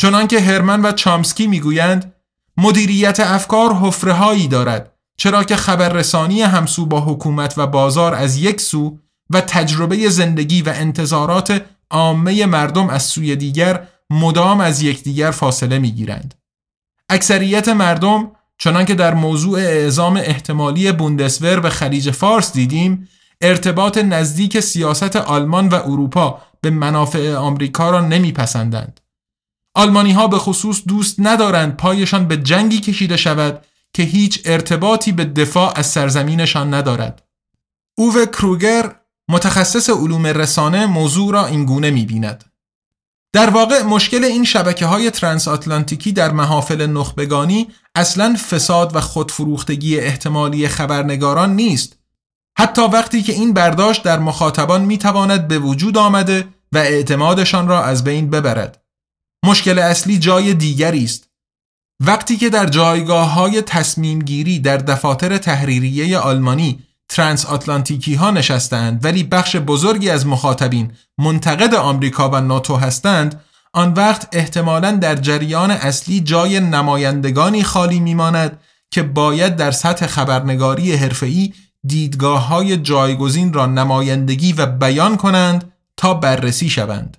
چنانکه 0.00 0.40
هرمن 0.40 0.86
و 0.86 0.92
چامسکی 0.92 1.46
می‌گویند 1.46 2.14
مدیریت 2.56 3.20
افکار 3.20 3.74
حفره 3.74 4.12
هایی 4.12 4.48
دارد 4.48 4.92
چرا 5.18 5.44
که 5.44 5.56
خبررسانی 5.56 6.42
همسو 6.42 6.86
با 6.86 7.00
حکومت 7.00 7.54
و 7.56 7.66
بازار 7.66 8.14
از 8.14 8.36
یک 8.36 8.60
سو 8.60 8.98
و 9.30 9.40
تجربه 9.40 10.08
زندگی 10.08 10.62
و 10.62 10.68
انتظارات 10.68 11.62
عامه 11.90 12.46
مردم 12.46 12.88
از 12.88 13.02
سوی 13.02 13.36
دیگر 13.36 13.86
مدام 14.10 14.60
از 14.60 14.82
یکدیگر 14.82 15.30
فاصله 15.30 15.78
می‌گیرند. 15.78 16.34
اکثریت 17.08 17.68
مردم 17.68 18.30
چنانکه 18.58 18.94
در 18.94 19.14
موضوع 19.14 19.58
اعزام 19.58 20.16
احتمالی 20.16 20.92
بوندسور 20.92 21.60
به 21.60 21.70
خلیج 21.70 22.10
فارس 22.10 22.52
دیدیم 22.52 23.08
ارتباط 23.40 23.98
نزدیک 23.98 24.60
سیاست 24.60 25.16
آلمان 25.16 25.68
و 25.68 25.74
اروپا 25.74 26.42
به 26.60 26.70
منافع 26.70 27.34
آمریکا 27.34 27.90
را 27.90 28.00
نمیپسندند. 28.00 29.00
آلمانی 29.74 30.12
ها 30.12 30.28
به 30.28 30.38
خصوص 30.38 30.82
دوست 30.88 31.16
ندارند 31.18 31.76
پایشان 31.76 32.28
به 32.28 32.36
جنگی 32.36 32.80
کشیده 32.80 33.16
شود 33.16 33.64
که 33.92 34.02
هیچ 34.02 34.42
ارتباطی 34.44 35.12
به 35.12 35.24
دفاع 35.24 35.72
از 35.78 35.86
سرزمینشان 35.86 36.74
ندارد. 36.74 37.22
اوو 37.98 38.26
کروگر 38.26 38.96
متخصص 39.28 39.90
علوم 39.90 40.26
رسانه 40.26 40.86
موضوع 40.86 41.32
را 41.32 41.46
اینگونه 41.46 41.90
می‌بیند. 41.90 42.44
در 43.32 43.50
واقع 43.50 43.82
مشکل 43.82 44.24
این 44.24 44.44
شبکه 44.44 44.86
های 44.86 45.10
ترانس 45.10 45.48
آتلانتیکی 45.48 46.12
در 46.12 46.32
محافل 46.32 46.86
نخبگانی 46.86 47.68
اصلا 47.94 48.36
فساد 48.50 48.96
و 48.96 49.00
خودفروختگی 49.00 50.00
احتمالی 50.00 50.68
خبرنگاران 50.68 51.56
نیست. 51.56 51.98
حتی 52.58 52.82
وقتی 52.82 53.22
که 53.22 53.32
این 53.32 53.52
برداشت 53.52 54.02
در 54.02 54.18
مخاطبان 54.18 54.84
می‌تواند 54.84 55.48
به 55.48 55.58
وجود 55.58 55.98
آمده 55.98 56.48
و 56.72 56.78
اعتمادشان 56.78 57.68
را 57.68 57.84
از 57.84 58.04
بین 58.04 58.30
ببرد. 58.30 58.84
مشکل 59.46 59.78
اصلی 59.78 60.18
جای 60.18 60.54
دیگری 60.54 61.04
است. 61.04 61.30
وقتی 62.00 62.36
که 62.36 62.50
در 62.50 62.66
جایگاه 62.66 63.32
های 63.32 63.62
تصمیم 63.62 64.18
گیری 64.18 64.58
در 64.58 64.76
دفاتر 64.76 65.38
تحریریه 65.38 66.18
آلمانی 66.18 66.85
ترانس 67.08 67.46
آتلانتیکی 67.46 68.14
ها 68.14 68.30
نشستند 68.30 69.04
ولی 69.04 69.24
بخش 69.24 69.56
بزرگی 69.56 70.10
از 70.10 70.26
مخاطبین 70.26 70.92
منتقد 71.18 71.74
آمریکا 71.74 72.30
و 72.30 72.40
ناتو 72.40 72.76
هستند 72.76 73.40
آن 73.72 73.92
وقت 73.92 74.28
احتمالا 74.32 74.92
در 74.92 75.14
جریان 75.14 75.70
اصلی 75.70 76.20
جای 76.20 76.60
نمایندگانی 76.60 77.62
خالی 77.62 78.00
میماند 78.00 78.60
که 78.90 79.02
باید 79.02 79.56
در 79.56 79.70
سطح 79.70 80.06
خبرنگاری 80.06 80.92
حرفه‌ای 80.92 81.52
دیدگاه 81.86 82.46
های 82.46 82.76
جایگزین 82.76 83.52
را 83.52 83.66
نمایندگی 83.66 84.52
و 84.52 84.66
بیان 84.66 85.16
کنند 85.16 85.72
تا 85.96 86.14
بررسی 86.14 86.70
شوند. 86.70 87.16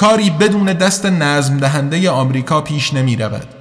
کاری 0.00 0.30
بدون 0.30 0.66
دست 0.72 1.06
نظم 1.06 1.58
دهنده 1.58 2.10
آمریکا 2.10 2.60
پیش 2.60 2.94
نمی 2.94 3.16
رود. 3.16 3.54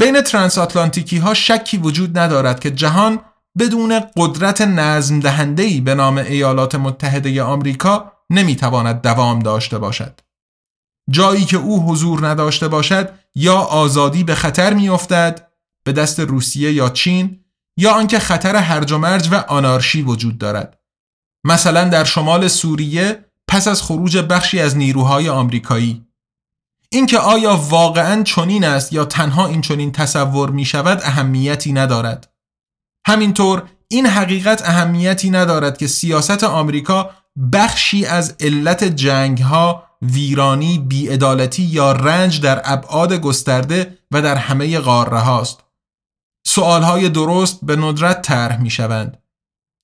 بین 0.00 0.20
ترانس 0.20 0.58
آتلانتیکی 0.58 1.18
ها 1.18 1.34
شکی 1.34 1.78
وجود 1.78 2.18
ندارد 2.18 2.60
که 2.60 2.70
جهان 2.70 3.18
بدون 3.58 4.00
قدرت 4.16 4.60
نظم 4.60 5.20
دهندهی 5.20 5.80
به 5.80 5.94
نام 5.94 6.18
ایالات 6.18 6.74
متحده 6.74 7.42
آمریکا 7.42 8.12
نمی‌تواند 8.30 9.02
دوام 9.02 9.38
داشته 9.38 9.78
باشد. 9.78 10.20
جایی 11.10 11.44
که 11.44 11.56
او 11.56 11.90
حضور 11.90 12.28
نداشته 12.28 12.68
باشد 12.68 13.10
یا 13.34 13.56
آزادی 13.56 14.24
به 14.24 14.34
خطر 14.34 14.74
میافتد 14.74 15.48
به 15.84 15.92
دست 15.92 16.20
روسیه 16.20 16.72
یا 16.72 16.88
چین 16.88 17.44
یا 17.76 17.92
آنکه 17.92 18.18
خطر 18.18 18.56
هرج 18.56 18.92
و 18.92 18.98
مرج 18.98 19.28
و 19.32 19.34
آنارشی 19.34 20.02
وجود 20.02 20.38
دارد. 20.38 20.78
مثلا 21.44 21.84
در 21.84 22.04
شمال 22.04 22.48
سوریه 22.48 23.27
پس 23.48 23.68
از 23.68 23.82
خروج 23.82 24.18
بخشی 24.18 24.60
از 24.60 24.76
نیروهای 24.76 25.28
آمریکایی. 25.28 26.04
اینکه 26.90 27.18
آیا 27.18 27.56
واقعا 27.56 28.22
چنین 28.22 28.64
است 28.64 28.92
یا 28.92 29.04
تنها 29.04 29.46
این 29.46 29.60
چنین 29.60 29.92
تصور 29.92 30.50
می 30.50 30.64
شود 30.64 31.00
اهمیتی 31.02 31.72
ندارد. 31.72 32.32
همینطور 33.06 33.62
این 33.88 34.06
حقیقت 34.06 34.68
اهمیتی 34.68 35.30
ندارد 35.30 35.78
که 35.78 35.86
سیاست 35.86 36.44
آمریکا 36.44 37.10
بخشی 37.52 38.06
از 38.06 38.36
علت 38.40 38.84
جنگ 38.84 39.38
ها 39.38 39.84
ویرانی 40.02 40.78
بیعدالتی 40.78 41.62
یا 41.62 41.92
رنج 41.92 42.40
در 42.40 42.62
ابعاد 42.64 43.12
گسترده 43.12 43.98
و 44.10 44.22
در 44.22 44.36
همه 44.36 44.78
قاره 44.78 45.18
هاست 45.18 45.64
سوال 46.46 47.08
درست 47.08 47.58
به 47.62 47.76
ندرت 47.76 48.22
طرح 48.22 48.60
می 48.60 48.70
شوند 48.70 49.22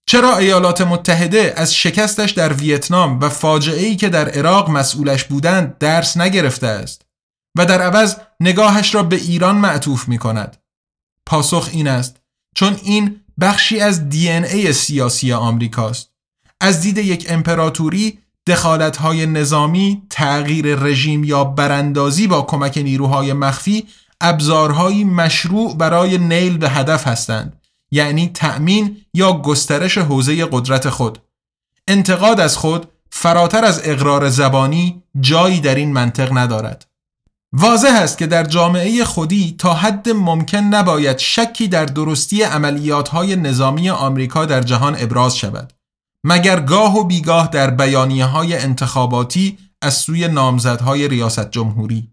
چرا 0.07 0.39
ایالات 0.39 0.81
متحده 0.81 1.55
از 1.57 1.75
شکستش 1.75 2.31
در 2.31 2.53
ویتنام 2.53 3.21
و 3.21 3.29
فاجعه 3.29 3.87
ای 3.87 3.97
که 3.97 4.09
در 4.09 4.29
عراق 4.29 4.71
مسئولش 4.71 5.25
بودند 5.25 5.79
درس 5.79 6.17
نگرفته 6.17 6.67
است 6.67 7.03
و 7.59 7.67
در 7.67 7.83
عوض 7.83 8.17
نگاهش 8.41 8.95
را 8.95 9.03
به 9.03 9.17
ایران 9.17 9.57
معطوف 9.57 10.09
می 10.09 10.19
کند؟ 10.19 10.57
پاسخ 11.27 11.69
این 11.73 11.89
است 11.89 12.17
چون 12.55 12.77
این 12.83 13.21
بخشی 13.41 13.81
از 13.81 14.09
دی 14.09 14.31
ای 14.31 14.73
سیاسی 14.73 15.33
آمریکاست. 15.33 16.11
از 16.61 16.81
دید 16.81 16.99
یک 16.99 17.27
امپراتوری 17.29 18.19
های 19.01 19.27
نظامی، 19.27 20.03
تغییر 20.11 20.75
رژیم 20.75 21.25
یا 21.25 21.45
براندازی 21.45 22.27
با 22.27 22.43
کمک 22.43 22.79
نیروهای 22.79 23.33
مخفی 23.33 23.87
ابزارهایی 24.21 25.05
مشروع 25.05 25.77
برای 25.77 26.19
نیل 26.19 26.59
به 26.59 26.69
هدف 26.71 27.07
هستند 27.07 27.64
یعنی 27.95 28.29
تأمین 28.29 28.97
یا 29.15 29.33
گسترش 29.33 29.99
حوزه 29.99 30.45
قدرت 30.45 30.89
خود. 30.89 31.19
انتقاد 31.89 32.41
از 32.41 32.57
خود 32.57 32.87
فراتر 33.11 33.65
از 33.65 33.81
اقرار 33.85 34.29
زبانی 34.29 35.03
جایی 35.21 35.61
در 35.61 35.75
این 35.75 35.93
منطق 35.93 36.39
ندارد. 36.39 36.87
واضح 37.53 37.99
است 38.03 38.19
که 38.19 38.27
در 38.27 38.45
جامعه 38.45 39.05
خودی 39.05 39.55
تا 39.59 39.75
حد 39.75 40.09
ممکن 40.09 40.59
نباید 40.59 41.19
شکی 41.19 41.69
در 41.69 41.85
درستی 41.85 42.43
عملیات 42.43 43.09
های 43.09 43.37
نظامی 43.37 43.91
آمریکا 43.91 44.45
در 44.45 44.61
جهان 44.61 44.97
ابراز 44.99 45.37
شود 45.37 45.73
مگر 46.25 46.61
گاه 46.61 46.97
و 46.97 47.05
بیگاه 47.05 47.49
در 47.49 47.71
بیانیه 47.71 48.25
های 48.25 48.57
انتخاباتی 48.57 49.59
از 49.83 49.95
سوی 49.95 50.29
نامزدهای 50.29 51.09
ریاست 51.09 51.51
جمهوری 51.51 52.11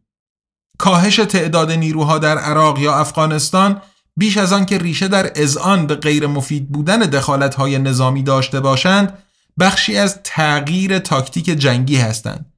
کاهش 0.77 1.15
تعداد 1.15 1.71
نیروها 1.71 2.17
در 2.17 2.37
عراق 2.37 2.79
یا 2.79 2.95
افغانستان 2.95 3.81
بیش 4.17 4.37
از 4.37 4.53
آن 4.53 4.65
که 4.65 4.77
ریشه 4.77 5.07
در 5.07 5.31
اذعان 5.35 5.87
به 5.87 5.95
غیر 5.95 6.27
مفید 6.27 6.71
بودن 6.71 6.99
دخالت 6.99 7.55
های 7.55 7.79
نظامی 7.79 8.23
داشته 8.23 8.59
باشند 8.59 9.17
بخشی 9.59 9.97
از 9.97 10.19
تغییر 10.23 10.99
تاکتیک 10.99 11.45
جنگی 11.45 11.95
هستند. 11.95 12.53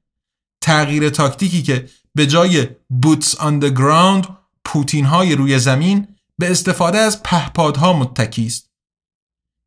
تغییر 0.60 1.10
تاکتیکی 1.10 1.62
که 1.62 1.88
به 2.14 2.26
جای 2.26 2.68
بوتس 3.02 3.40
آن 3.40 3.60
the 3.60 3.74
ground 3.78 4.28
پوتین 4.64 5.04
های 5.04 5.34
روی 5.34 5.58
زمین 5.58 6.08
به 6.38 6.50
استفاده 6.50 6.98
از 6.98 7.22
پهپادها 7.22 7.92
متکی 7.92 8.46
است. 8.46 8.70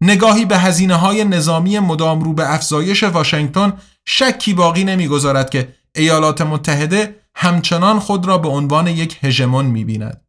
نگاهی 0.01 0.45
به 0.45 0.57
هزینه 0.57 0.95
های 0.95 1.23
نظامی 1.23 1.79
مدام 1.79 2.21
رو 2.21 2.33
به 2.33 2.53
افزایش 2.53 3.03
واشنگتن 3.03 3.73
شکی 4.05 4.53
باقی 4.53 4.83
نمی‌گذارد 4.83 5.49
که 5.49 5.75
ایالات 5.95 6.41
متحده 6.41 7.15
همچنان 7.35 7.99
خود 7.99 8.25
را 8.25 8.37
به 8.37 8.49
عنوان 8.49 8.87
یک 8.87 9.17
هژمون 9.21 9.65
می‌بیند. 9.65 10.26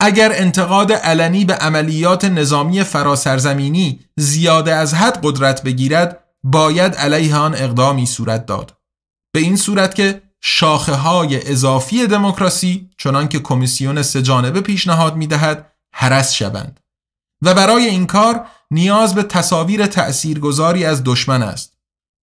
اگر 0.00 0.32
انتقاد 0.34 0.92
علنی 0.92 1.44
به 1.44 1.54
عملیات 1.54 2.24
نظامی 2.24 2.84
فراسرزمینی 2.84 4.00
زیاده 4.16 4.74
از 4.74 4.94
حد 4.94 5.18
قدرت 5.22 5.62
بگیرد 5.62 6.24
باید 6.42 6.94
علیه 6.94 7.36
آن 7.36 7.54
اقدامی 7.54 8.06
صورت 8.06 8.46
داد. 8.46 8.76
به 9.32 9.40
این 9.40 9.56
صورت 9.56 9.94
که 9.94 10.22
شاخه 10.40 10.94
های 10.94 11.50
اضافی 11.50 12.06
دموکراسی 12.06 12.90
چنان 12.98 13.28
که 13.28 13.38
کمیسیون 13.38 14.02
سهجانبه 14.02 14.60
پیشنهاد 14.60 15.16
می 15.16 15.26
دهد 15.26 15.72
حرس 15.94 16.32
شوند. 16.32 16.80
و 17.42 17.54
برای 17.54 17.86
این 17.86 18.06
کار 18.06 18.46
نیاز 18.70 19.14
به 19.14 19.22
تصاویر 19.22 19.86
تأثیرگذاری 19.86 20.84
از 20.84 21.04
دشمن 21.04 21.42
است. 21.42 21.76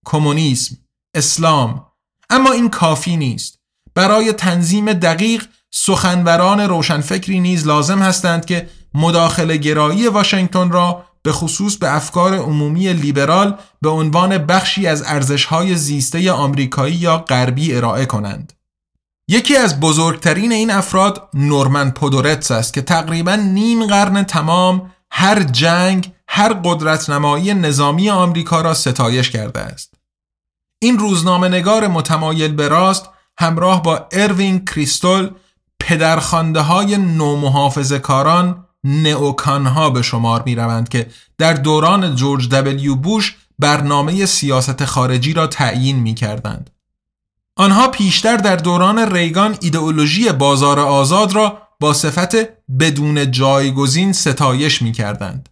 کمونیسم 0.06 0.78
اسلام 1.16 1.86
اما 2.30 2.52
این 2.52 2.70
کافی 2.70 3.18
نیست. 3.18 3.60
برای 3.96 4.34
تنظیم 4.34 4.94
دقیق 4.94 5.48
سخنوران 5.71 6.62
روشنفکری 6.62 7.39
نیز 7.39 7.67
لازم 7.67 7.99
هستند 7.99 8.45
که 8.45 8.69
مداخله 8.93 9.58
گرایی 9.58 10.08
واشنگتن 10.08 10.71
را 10.71 11.03
به 11.21 11.32
خصوص 11.32 11.77
به 11.77 11.95
افکار 11.95 12.34
عمومی 12.34 12.93
لیبرال 12.93 13.58
به 13.82 13.89
عنوان 13.89 14.38
بخشی 14.38 14.88
از 14.88 15.03
ارزشهای 15.06 15.75
زیسته 15.75 16.32
آمریکایی 16.32 16.95
یا 16.95 17.17
غربی 17.17 17.75
ارائه 17.75 18.06
کنند. 18.06 18.53
یکی 19.30 19.58
از 19.58 19.80
بزرگترین 19.80 20.51
این 20.51 20.71
افراد 20.71 21.30
نورمن 21.34 21.91
پودورتس 21.91 22.51
است 22.51 22.73
که 22.73 22.82
تقریبا 22.82 23.36
نیم 23.36 23.86
قرن 23.86 24.23
تمام 24.23 24.91
هر 25.12 25.43
جنگ 25.43 26.12
هر 26.27 26.53
قدرتنمایی 26.53 27.53
نظامی 27.53 28.10
آمریکا 28.10 28.62
را 28.62 28.73
ستایش 28.73 29.30
کرده 29.30 29.60
است. 29.60 29.93
این 30.82 30.99
روزنامه 30.99 31.47
نگار 31.49 31.88
متمایل 31.88 32.53
به 32.53 32.67
راست 32.67 33.10
همراه 33.39 33.84
با 33.84 34.08
اروین 34.12 34.65
کریستول 34.65 35.30
پدرخانده 35.80 36.62
های 36.62 36.98
نومحافظه 36.98 38.00
کاران 38.00 38.63
ها 39.48 39.90
به 39.90 40.02
شمار 40.02 40.44
می 40.46 40.56
روند 40.56 40.90
که 40.90 41.10
در 41.38 41.54
دوران 41.54 42.16
جورج 42.16 42.50
دبلیو 42.50 42.96
بوش 42.96 43.36
برنامه 43.60 44.26
سیاست 44.26 44.86
خارجی 44.86 45.34
را 45.34 45.48
تعیین 45.48 46.00
می 46.00 46.13
کردند. 46.13 46.70
آنها 47.56 47.88
پیشتر 47.88 48.38
در 48.38 48.56
دوران 48.56 49.13
ریگان 49.13 49.58
ایدئولوژی 49.62 50.32
بازار 50.32 50.80
آزاد 50.80 51.36
را 51.36 51.62
با 51.80 51.94
صفت 51.94 52.36
بدون 52.80 53.32
جایگزین 53.32 54.13
ستایش 54.13 54.82
می 54.82 54.92
کردند. 54.92 55.50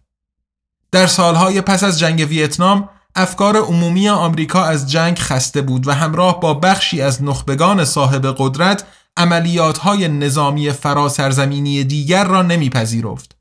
در 0.92 1.06
سالهای 1.06 1.60
پس 1.60 1.84
از 1.84 1.98
جنگ 1.98 2.26
ویتنام 2.28 2.88
افکار 3.14 3.56
عمومی 3.56 4.08
آمریکا 4.08 4.64
از 4.64 4.90
جنگ 4.90 5.18
خسته 5.18 5.62
بود 5.62 5.88
و 5.88 5.92
همراه 5.92 6.40
با 6.40 6.54
بخشی 6.54 7.02
از 7.02 7.22
نخبگان 7.22 7.84
صاحب 7.84 8.34
قدرت 8.38 8.84
عملیات 9.16 9.78
های 9.78 10.08
نظامی 10.08 10.72
فراسرزمینی 10.72 11.84
دیگر 11.84 12.24
را 12.24 12.42
نمیپذیرفت. 12.42 13.36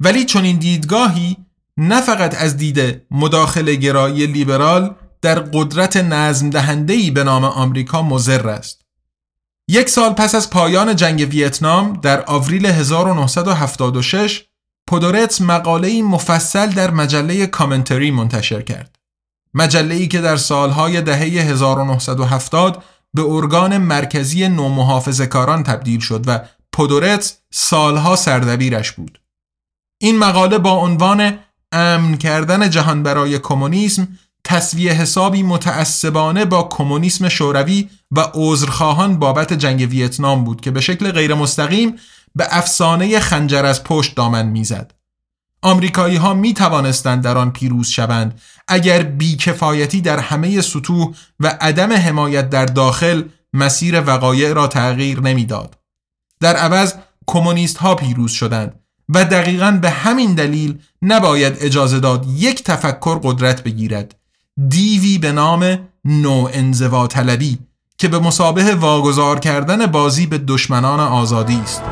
ولی 0.00 0.24
چون 0.24 0.44
این 0.44 0.58
دیدگاهی 0.58 1.36
نه 1.76 2.00
فقط 2.00 2.42
از 2.42 2.56
دید 2.56 3.02
مداخله 3.10 3.74
گرایی 3.74 4.26
لیبرال 4.26 4.94
در 5.22 5.38
قدرت 5.38 5.96
نظم 5.96 6.50
دهندهی 6.50 7.10
به 7.10 7.24
نام 7.24 7.44
آمریکا 7.44 8.02
مزر 8.02 8.48
است. 8.48 8.84
یک 9.68 9.88
سال 9.88 10.12
پس 10.12 10.34
از 10.34 10.50
پایان 10.50 10.96
جنگ 10.96 11.28
ویتنام 11.30 11.92
در 11.92 12.24
آوریل 12.26 12.66
1976 12.66 14.44
پودورتس 14.86 15.40
مقاله 15.40 16.02
مفصل 16.02 16.66
در 16.66 16.90
مجله 16.90 17.46
کامنتری 17.46 18.10
منتشر 18.10 18.62
کرد. 18.62 18.96
مجله 19.54 19.94
ای 19.94 20.08
که 20.08 20.20
در 20.20 20.36
سالهای 20.36 21.02
دهه 21.02 21.20
1970 21.20 22.84
به 23.14 23.22
ارگان 23.22 23.78
مرکزی 23.78 24.48
نومحافظه 24.48 25.26
کاران 25.26 25.62
تبدیل 25.62 26.00
شد 26.00 26.24
و 26.26 26.40
پودورتس 26.72 27.38
سالها 27.52 28.16
سردبیرش 28.16 28.92
بود. 28.92 29.20
این 30.00 30.18
مقاله 30.18 30.58
با 30.58 30.70
عنوان 30.70 31.38
امن 31.72 32.16
کردن 32.16 32.70
جهان 32.70 33.02
برای 33.02 33.38
کمونیسم 33.38 34.08
تصویه 34.44 34.92
حسابی 34.92 35.42
متعصبانه 35.42 36.44
با 36.44 36.62
کمونیسم 36.62 37.28
شوروی 37.28 37.90
و 38.10 38.24
عذرخواهان 38.34 39.18
بابت 39.18 39.52
جنگ 39.52 39.80
ویتنام 39.90 40.44
بود 40.44 40.60
که 40.60 40.70
به 40.70 40.80
شکل 40.80 41.10
غیر 41.10 41.34
مستقیم 41.34 41.96
به 42.34 42.46
افسانه 42.50 43.20
خنجر 43.20 43.66
از 43.66 43.84
پشت 43.84 44.16
دامن 44.16 44.46
می‌زد. 44.46 44.93
آمریکایی 45.64 46.16
ها 46.16 46.34
می 46.34 46.54
توانستند 46.54 47.22
در 47.22 47.38
آن 47.38 47.50
پیروز 47.50 47.88
شوند 47.88 48.40
اگر 48.68 49.02
بیکفایتی 49.02 50.00
در 50.00 50.18
همه 50.18 50.60
سطوح 50.60 51.14
و 51.40 51.56
عدم 51.60 51.92
حمایت 51.92 52.50
در 52.50 52.64
داخل 52.64 53.22
مسیر 53.52 54.00
وقایع 54.00 54.52
را 54.52 54.66
تغییر 54.66 55.20
نمی‌داد. 55.20 55.76
در 56.40 56.56
عوض 56.56 56.94
کمونیست 57.26 57.76
ها 57.76 57.94
پیروز 57.94 58.32
شدند 58.32 58.80
و 59.08 59.24
دقیقا 59.24 59.78
به 59.82 59.90
همین 59.90 60.34
دلیل 60.34 60.78
نباید 61.02 61.56
اجازه 61.60 62.00
داد 62.00 62.26
یک 62.26 62.64
تفکر 62.64 63.18
قدرت 63.22 63.62
بگیرد 63.62 64.14
دیوی 64.68 65.18
به 65.18 65.32
نام 65.32 65.78
نو 66.04 66.48
انزوا 66.52 67.06
طلبی 67.06 67.58
که 67.98 68.08
به 68.08 68.18
مسابه 68.18 68.74
واگذار 68.74 69.38
کردن 69.38 69.86
بازی 69.86 70.26
به 70.26 70.38
دشمنان 70.38 71.00
آزادی 71.00 71.60
است. 71.60 71.82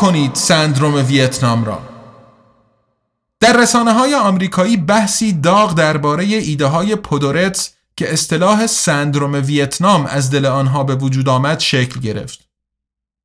کنید 0.00 0.34
سندروم 0.34 0.94
ویتنام 0.94 1.64
را 1.64 1.78
در 3.40 3.56
رسانه 3.56 3.92
های 3.92 4.14
آمریکایی 4.14 4.76
بحثی 4.76 5.32
داغ 5.32 5.74
درباره 5.74 6.24
ایده 6.24 6.66
های 6.66 6.96
پودورتس 6.96 7.70
که 7.96 8.12
اصطلاح 8.12 8.66
سندروم 8.66 9.32
ویتنام 9.32 10.06
از 10.06 10.30
دل 10.30 10.46
آنها 10.46 10.84
به 10.84 10.94
وجود 10.94 11.28
آمد 11.28 11.60
شکل 11.60 12.00
گرفت. 12.00 12.48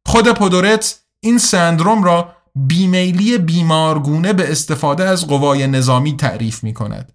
خود 0.06 0.28
پودورتس 0.28 1.00
این 1.20 1.38
سندروم 1.38 2.04
را 2.04 2.36
بیمیلی 2.56 3.38
بیمارگونه 3.38 4.34
به 4.34 4.52
استفاده 4.52 5.04
از 5.04 5.28
قوای 5.28 5.68
نظامی 5.68 6.18
تعریف 6.18 6.64
می 6.64 6.74
کند. 6.74 7.12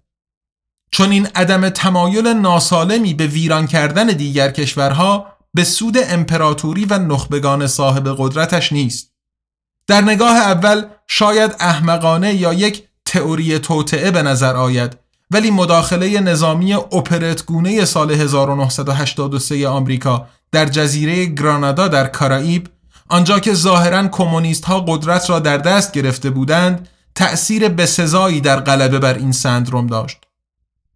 چون 0.91 1.11
این 1.11 1.27
عدم 1.35 1.69
تمایل 1.69 2.27
ناسالمی 2.27 3.13
به 3.13 3.27
ویران 3.27 3.67
کردن 3.67 4.07
دیگر 4.07 4.51
کشورها 4.51 5.27
به 5.53 5.63
سود 5.63 5.97
امپراتوری 6.01 6.85
و 6.85 6.99
نخبگان 6.99 7.67
صاحب 7.67 8.15
قدرتش 8.17 8.71
نیست. 8.71 9.10
در 9.87 10.01
نگاه 10.01 10.37
اول 10.37 10.85
شاید 11.07 11.55
احمقانه 11.59 12.33
یا 12.33 12.53
یک 12.53 12.83
تئوری 13.05 13.59
توطعه 13.59 14.11
به 14.11 14.21
نظر 14.21 14.55
آید 14.55 14.97
ولی 15.31 15.51
مداخله 15.51 16.19
نظامی 16.19 16.73
اپرتگونه 16.73 17.85
سال 17.85 18.11
1983 18.11 19.67
آمریکا 19.67 20.27
در 20.51 20.65
جزیره 20.65 21.25
گرانادا 21.25 21.87
در 21.87 22.07
کارائیب 22.07 22.69
آنجا 23.09 23.39
که 23.39 23.53
ظاهرا 23.53 24.07
کمونیست 24.07 24.65
ها 24.65 24.79
قدرت 24.79 25.29
را 25.29 25.39
در 25.39 25.57
دست 25.57 25.91
گرفته 25.91 26.29
بودند 26.29 26.87
تأثیر 27.15 27.69
بسزایی 27.69 28.41
در 28.41 28.59
غلبه 28.59 28.99
بر 28.99 29.13
این 29.13 29.31
سندروم 29.31 29.87
داشت. 29.87 30.17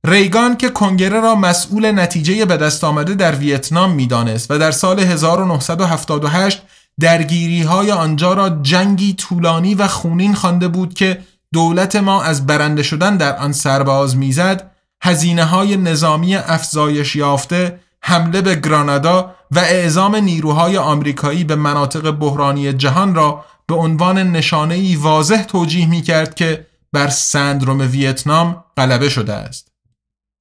ریگان 0.07 0.57
که 0.57 0.69
کنگره 0.69 1.19
را 1.19 1.35
مسئول 1.35 1.91
نتیجه 1.91 2.45
به 2.45 2.57
دست 2.57 2.83
آمده 2.83 3.13
در 3.13 3.35
ویتنام 3.35 3.91
می‌دانست 3.91 4.51
و 4.51 4.57
در 4.57 4.71
سال 4.71 4.99
1978 4.99 6.61
درگیری 6.99 7.61
های 7.61 7.91
آنجا 7.91 8.33
را 8.33 8.49
جنگی 8.49 9.13
طولانی 9.13 9.75
و 9.75 9.87
خونین 9.87 10.33
خوانده 10.33 10.67
بود 10.67 10.93
که 10.93 11.21
دولت 11.53 11.95
ما 11.95 12.23
از 12.23 12.45
برنده 12.45 12.83
شدن 12.83 13.17
در 13.17 13.37
آن 13.37 13.51
سرباز 13.51 14.17
می‌زد 14.17 14.71
هزینه 15.03 15.43
های 15.43 15.77
نظامی 15.77 16.35
افزایش 16.35 17.15
یافته 17.15 17.79
حمله 18.01 18.41
به 18.41 18.55
گرانادا 18.55 19.35
و 19.51 19.59
اعزام 19.59 20.15
نیروهای 20.15 20.77
آمریکایی 20.77 21.43
به 21.43 21.55
مناطق 21.55 22.11
بحرانی 22.11 22.73
جهان 22.73 23.15
را 23.15 23.45
به 23.67 23.75
عنوان 23.75 24.17
نشانه 24.17 24.75
ای 24.75 24.95
واضح 24.95 25.43
توجیه 25.43 25.85
می 25.85 26.01
کرد 26.01 26.35
که 26.35 26.67
بر 26.93 27.07
سندروم 27.07 27.79
ویتنام 27.79 28.63
غلبه 28.77 29.09
شده 29.09 29.33
است. 29.33 29.74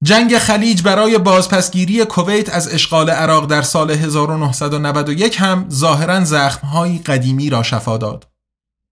جنگ 0.05 0.39
خلیج 0.39 0.83
برای 0.83 1.19
بازپسگیری 1.19 2.05
کویت 2.05 2.55
از 2.55 2.75
اشغال 2.75 3.11
عراق 3.11 3.47
در 3.47 3.63
سال 3.63 3.91
1991 3.91 5.37
هم 5.41 5.67
ظاهرا 5.71 6.25
زخمهایی 6.25 6.99
قدیمی 6.99 7.51
را 7.51 7.63
شفا 7.63 7.97
داد. 7.97 8.27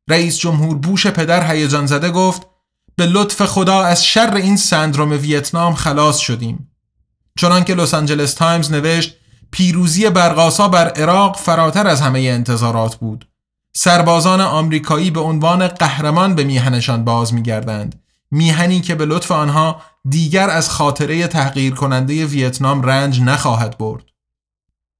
رئیس 0.09 0.39
جمهور 0.39 0.79
بوش 0.79 1.07
پدر 1.07 1.53
هیجان 1.53 1.87
زده 1.87 2.11
گفت 2.11 2.43
به 2.97 3.07
لطف 3.07 3.43
خدا 3.43 3.83
از 3.83 4.05
شر 4.05 4.35
این 4.35 4.57
سندروم 4.57 5.11
ویتنام 5.13 5.75
خلاص 5.75 6.19
شدیم. 6.19 6.71
چنانکه 7.39 7.75
لس 7.75 7.95
آنجلس 7.95 8.35
تایمز 8.35 8.73
نوشت 8.73 9.17
پیروزی 9.51 10.11
برق‌آسا 10.11 10.69
بر 10.69 10.89
عراق 10.89 11.37
فراتر 11.37 11.87
از 11.87 12.01
همه 12.01 12.21
انتظارات 12.21 12.97
بود 12.97 13.29
سربازان 13.75 14.41
آمریکایی 14.41 15.11
به 15.11 15.21
عنوان 15.21 15.69
قهرمان 15.69 16.35
به 16.35 16.45
میهنشان 16.45 17.05
باز 17.05 17.35
میگردند 17.35 18.03
میهنی 18.31 18.81
که 18.81 18.95
به 18.95 19.05
لطف 19.07 19.31
آنها 19.31 19.83
دیگر 20.09 20.51
از 20.51 20.71
خاطره 20.71 21.27
تحقیر 21.27 21.75
کننده 21.75 22.27
ویتنام 22.27 22.83
رنج 22.83 23.21
نخواهد 23.21 23.79
برد 23.79 24.05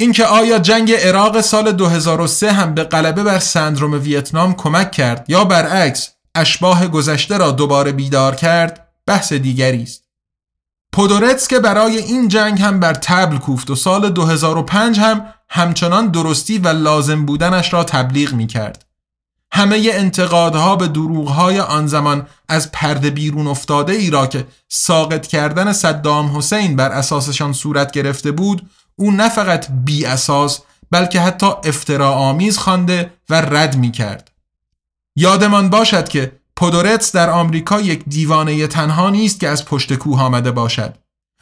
اینکه 0.01 0.25
آیا 0.25 0.59
جنگ 0.59 0.93
عراق 0.93 1.41
سال 1.41 1.73
2003 1.73 2.53
هم 2.53 2.75
به 2.75 2.85
غلبه 2.85 3.23
بر 3.23 3.39
سندروم 3.39 3.93
ویتنام 3.93 4.55
کمک 4.55 4.91
کرد 4.91 5.25
یا 5.29 5.45
برعکس 5.45 6.11
اشباه 6.35 6.89
گذشته 6.89 7.37
را 7.37 7.51
دوباره 7.51 7.93
بیدار 7.93 8.35
کرد 8.35 8.89
بحث 9.07 9.33
دیگری 9.33 9.83
است 9.83 10.05
پودورتس 10.93 11.49
که 11.49 11.59
برای 11.59 11.99
این 11.99 12.29
جنگ 12.29 12.61
هم 12.61 12.81
بر 12.81 12.95
تبل 12.95 13.39
کوفت 13.39 13.71
و 13.71 13.75
سال 13.75 14.11
2005 14.11 14.99
هم 14.99 15.35
همچنان 15.49 16.09
درستی 16.09 16.59
و 16.59 16.69
لازم 16.69 17.27
بودنش 17.27 17.73
را 17.73 17.85
تبلیغ 17.85 18.33
می 18.33 18.47
کرد. 18.47 18.92
همه 19.55 19.91
انتقادها 19.93 20.77
به 20.77 20.89
دروغهای 20.89 21.61
آن 21.61 21.87
زمان 21.87 22.27
از 22.49 22.73
پرده 22.73 23.11
بیرون 23.11 23.47
افتاده 23.47 23.93
ای 23.93 24.11
را 24.11 24.27
که 24.27 24.47
ساقط 24.69 25.27
کردن 25.27 25.73
صدام 25.73 26.37
حسین 26.37 26.77
بر 26.77 26.93
اساسشان 26.93 27.53
صورت 27.53 27.91
گرفته 27.91 28.31
بود 28.31 28.71
او 28.97 29.11
نه 29.11 29.29
فقط 29.29 29.67
بی 29.85 30.05
اساس 30.05 30.61
بلکه 30.91 31.21
حتی 31.21 31.47
افترا 31.65 32.13
آمیز 32.13 32.59
خوانده 32.59 33.13
و 33.31 33.41
رد 33.41 33.77
می 33.77 33.93
کرد. 33.93 34.31
یادمان 35.17 35.71
باشد 35.71 36.09
که 36.09 36.33
پودورتس 36.57 37.13
در 37.13 37.31
آمریکا 37.31 37.81
یک 37.81 38.05
دیوانه 38.07 38.67
تنها 38.67 39.11
نیست 39.11 39.41
که 39.41 39.49
از 39.49 39.65
پشت 39.65 39.95
کوه 39.95 40.21
آمده 40.21 40.51
باشد. 40.51 40.95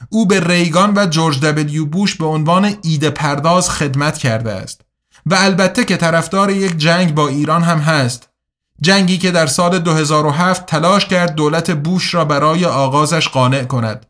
او 0.08 0.26
به 0.26 0.40
ریگان 0.40 0.92
و 0.96 1.06
جورج 1.06 1.40
دبلیو 1.40 1.86
بوش 1.86 2.14
به 2.14 2.26
عنوان 2.26 2.76
ایده 2.82 3.10
پرداز 3.10 3.70
خدمت 3.70 4.18
کرده 4.18 4.52
است 4.52 4.89
و 5.26 5.34
البته 5.34 5.84
که 5.84 5.96
طرفدار 5.96 6.50
یک 6.50 6.76
جنگ 6.76 7.14
با 7.14 7.28
ایران 7.28 7.62
هم 7.62 7.78
هست. 7.78 8.28
جنگی 8.80 9.18
که 9.18 9.30
در 9.30 9.46
سال 9.46 9.78
2007 9.78 10.66
تلاش 10.66 11.06
کرد 11.06 11.34
دولت 11.34 11.70
بوش 11.70 12.14
را 12.14 12.24
برای 12.24 12.64
آغازش 12.64 13.28
قانع 13.28 13.64
کند. 13.64 14.06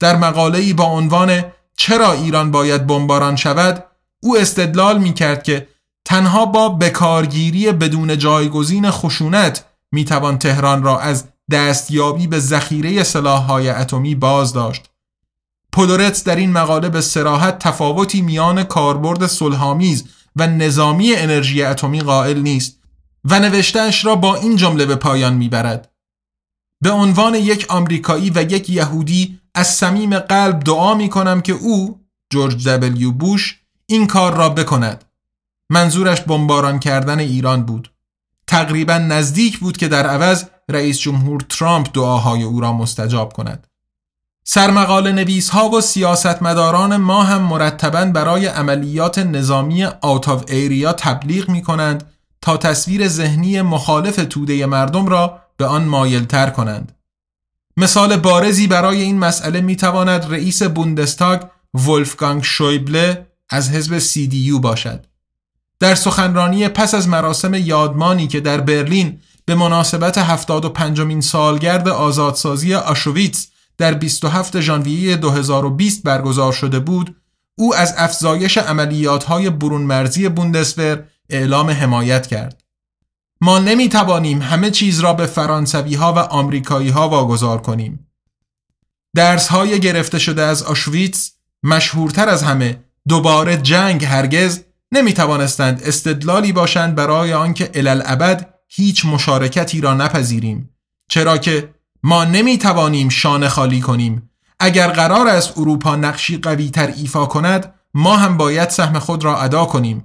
در 0.00 0.16
مقاله‌ای 0.16 0.72
با 0.72 0.84
عنوان 0.84 1.44
چرا 1.76 2.12
ایران 2.12 2.50
باید 2.50 2.86
بمباران 2.86 3.36
شود 3.36 3.84
او 4.22 4.38
استدلال 4.38 4.98
می 4.98 5.14
کرد 5.14 5.42
که 5.42 5.68
تنها 6.04 6.46
با 6.46 6.68
بکارگیری 6.68 7.72
بدون 7.72 8.18
جایگزین 8.18 8.90
خشونت 8.90 9.64
می 9.92 10.04
توان 10.04 10.38
تهران 10.38 10.82
را 10.82 10.98
از 11.00 11.24
دستیابی 11.50 12.26
به 12.26 12.38
ذخیره 12.38 13.02
سلاح‌های 13.02 13.68
اتمی 13.68 14.14
باز 14.14 14.52
داشت. 14.52 14.90
پودورتس 15.72 16.24
در 16.24 16.36
این 16.36 16.52
مقاله 16.52 16.88
به 16.88 17.00
سراحت 17.00 17.58
تفاوتی 17.58 18.22
میان 18.22 18.62
کاربرد 18.64 19.26
صلحآمیز 19.26 20.04
و 20.36 20.46
نظامی 20.46 21.14
انرژی 21.14 21.62
اتمی 21.62 22.00
قائل 22.00 22.40
نیست 22.40 22.78
و 23.24 23.40
نوشتهش 23.40 24.04
را 24.04 24.16
با 24.16 24.34
این 24.34 24.56
جمله 24.56 24.86
به 24.86 24.96
پایان 24.96 25.34
می‌برد. 25.34 25.90
به 26.80 26.90
عنوان 26.90 27.34
یک 27.34 27.66
آمریکایی 27.68 28.30
و 28.30 28.52
یک 28.52 28.70
یهودی 28.70 29.40
از 29.54 29.66
صمیم 29.66 30.18
قلب 30.18 30.60
دعا 30.60 30.94
می 30.94 31.08
کنم 31.08 31.40
که 31.40 31.52
او 31.52 32.00
جورج 32.30 32.68
دبلیو 32.68 33.10
بوش 33.10 33.60
این 33.86 34.06
کار 34.06 34.34
را 34.34 34.48
بکند. 34.48 35.04
منظورش 35.70 36.20
بمباران 36.20 36.78
کردن 36.78 37.18
ایران 37.18 37.62
بود. 37.62 37.90
تقریبا 38.46 38.98
نزدیک 38.98 39.58
بود 39.58 39.76
که 39.76 39.88
در 39.88 40.06
عوض 40.06 40.44
رئیس 40.68 40.98
جمهور 40.98 41.40
ترامپ 41.40 41.88
دعاهای 41.92 42.42
او 42.42 42.60
را 42.60 42.72
مستجاب 42.72 43.32
کند. 43.32 43.66
سرمقال 44.46 45.12
نویس 45.12 45.50
ها 45.50 45.68
و 45.68 45.80
سیاستمداران 45.80 46.96
ما 46.96 47.22
هم 47.22 47.42
مرتبا 47.42 48.04
برای 48.04 48.46
عملیات 48.46 49.18
نظامی 49.18 49.84
آوت 49.84 50.28
آف 50.28 50.44
ایریا 50.48 50.92
تبلیغ 50.92 51.48
می 51.48 51.62
کنند 51.62 52.10
تا 52.40 52.56
تصویر 52.56 53.08
ذهنی 53.08 53.62
مخالف 53.62 54.16
توده 54.30 54.66
مردم 54.66 55.06
را 55.06 55.40
به 55.56 55.66
آن 55.66 55.84
مایلتر 55.84 56.50
کنند. 56.50 56.92
مثال 57.76 58.16
بارزی 58.16 58.66
برای 58.66 59.02
این 59.02 59.18
مسئله 59.18 59.60
می 59.60 59.76
تواند 59.76 60.32
رئیس 60.32 60.62
بوندستاگ 60.62 61.40
ولفگانگ 61.74 62.42
شویبله 62.42 63.26
از 63.50 63.70
حزب 63.70 63.98
CDU 63.98 64.60
باشد. 64.60 65.06
در 65.80 65.94
سخنرانی 65.94 66.68
پس 66.68 66.94
از 66.94 67.08
مراسم 67.08 67.54
یادمانی 67.54 68.26
که 68.26 68.40
در 68.40 68.60
برلین 68.60 69.20
به 69.44 69.54
مناسبت 69.54 70.18
75 70.18 71.22
سالگرد 71.22 71.88
آزادسازی 71.88 72.74
آشویتس 72.74 73.48
در 73.78 73.94
27 73.94 74.60
ژانویه 74.60 75.16
2020 75.16 76.02
برگزار 76.02 76.52
شده 76.52 76.80
بود 76.80 77.16
او 77.58 77.74
از 77.74 77.94
افزایش 77.96 78.58
عملیات‌های 78.58 79.50
برون 79.50 79.82
مرزی 79.82 80.28
بوندسور 80.28 81.04
اعلام 81.30 81.70
حمایت 81.70 82.26
کرد. 82.26 82.64
ما 83.40 83.58
نمی 83.58 83.88
توانیم 83.88 84.42
همه 84.42 84.70
چیز 84.70 85.00
را 85.00 85.12
به 85.12 85.26
فرانسوی 85.26 85.94
ها 85.94 86.12
و 86.12 86.18
آمریکایی 86.18 86.88
ها 86.88 87.08
واگذار 87.08 87.60
کنیم. 87.60 88.06
درس 89.14 89.48
های 89.48 89.80
گرفته 89.80 90.18
شده 90.18 90.42
از 90.42 90.62
آشویتس 90.62 91.32
مشهورتر 91.62 92.28
از 92.28 92.42
همه 92.42 92.84
دوباره 93.08 93.56
جنگ 93.56 94.04
هرگز 94.04 94.60
نمی 94.92 95.12
توانستند 95.12 95.82
استدلالی 95.82 96.52
باشند 96.52 96.94
برای 96.94 97.32
آنکه 97.32 97.70
الالعبد 97.74 98.54
هیچ 98.68 99.04
مشارکتی 99.04 99.80
را 99.80 99.94
نپذیریم 99.94 100.70
چرا 101.08 101.38
که 101.38 101.74
ما 102.06 102.24
نمی 102.24 102.58
توانیم 102.58 103.08
شانه 103.08 103.48
خالی 103.48 103.80
کنیم. 103.80 104.30
اگر 104.60 104.88
قرار 104.88 105.28
است 105.28 105.58
اروپا 105.58 105.96
نقشی 105.96 106.38
قوی 106.38 106.70
تر 106.70 106.86
ایفا 106.86 107.26
کند 107.26 107.74
ما 107.94 108.16
هم 108.16 108.36
باید 108.36 108.68
سهم 108.68 108.98
خود 108.98 109.24
را 109.24 109.40
ادا 109.40 109.64
کنیم. 109.64 110.04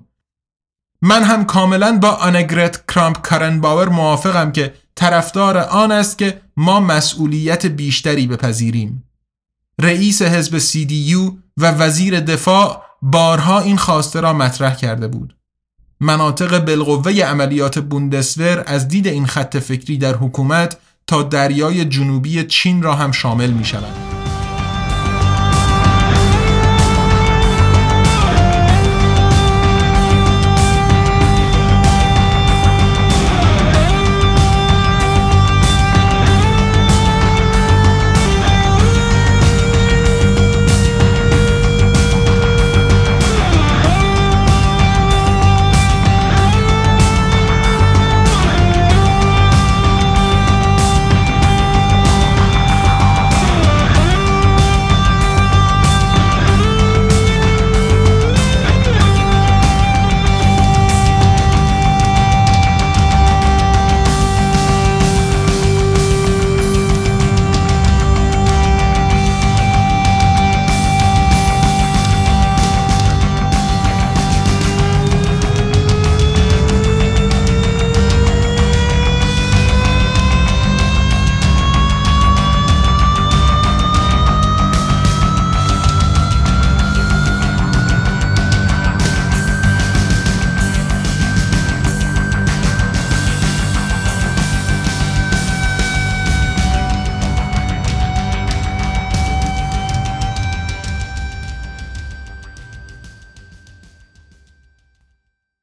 من 1.02 1.24
هم 1.24 1.46
کاملا 1.46 1.98
با 1.98 2.10
آنگرت 2.10 2.86
کرامپ 2.88 3.22
کارنباور 3.22 3.90
موافقم 3.90 4.52
که 4.52 4.74
طرفدار 4.96 5.58
آن 5.58 5.92
است 5.92 6.18
که 6.18 6.42
ما 6.58 6.80
مسئولیت 6.80 7.66
بیشتری 7.66 8.28
بپذیریم. 8.28 9.04
رئیس 9.80 10.22
حزب 10.22 10.60
CDU 10.60 11.34
و 11.58 11.72
وزیر 11.72 12.20
دفاع 12.20 12.84
بارها 13.02 13.60
این 13.60 13.78
خواسته 13.78 14.20
را 14.20 14.34
مطرح 14.34 14.76
کرده 14.76 15.08
بود. 15.08 15.36
مناطق 16.02 16.66
بالقوه 16.66 17.12
عملیات 17.12 17.80
بوندسور 17.80 18.64
از 18.68 18.88
دید 18.88 19.08
این 19.08 19.26
خط 19.26 19.58
فکری 19.58 19.98
در 19.98 20.16
حکومت 20.16 20.78
تا 21.10 21.24
دریای 21.24 21.86
جنوبی 21.86 22.44
چین 22.44 22.84
را 22.84 22.96
هم 22.96 23.12
شامل 23.12 23.50
می 23.50 23.66
شود. 23.66 24.19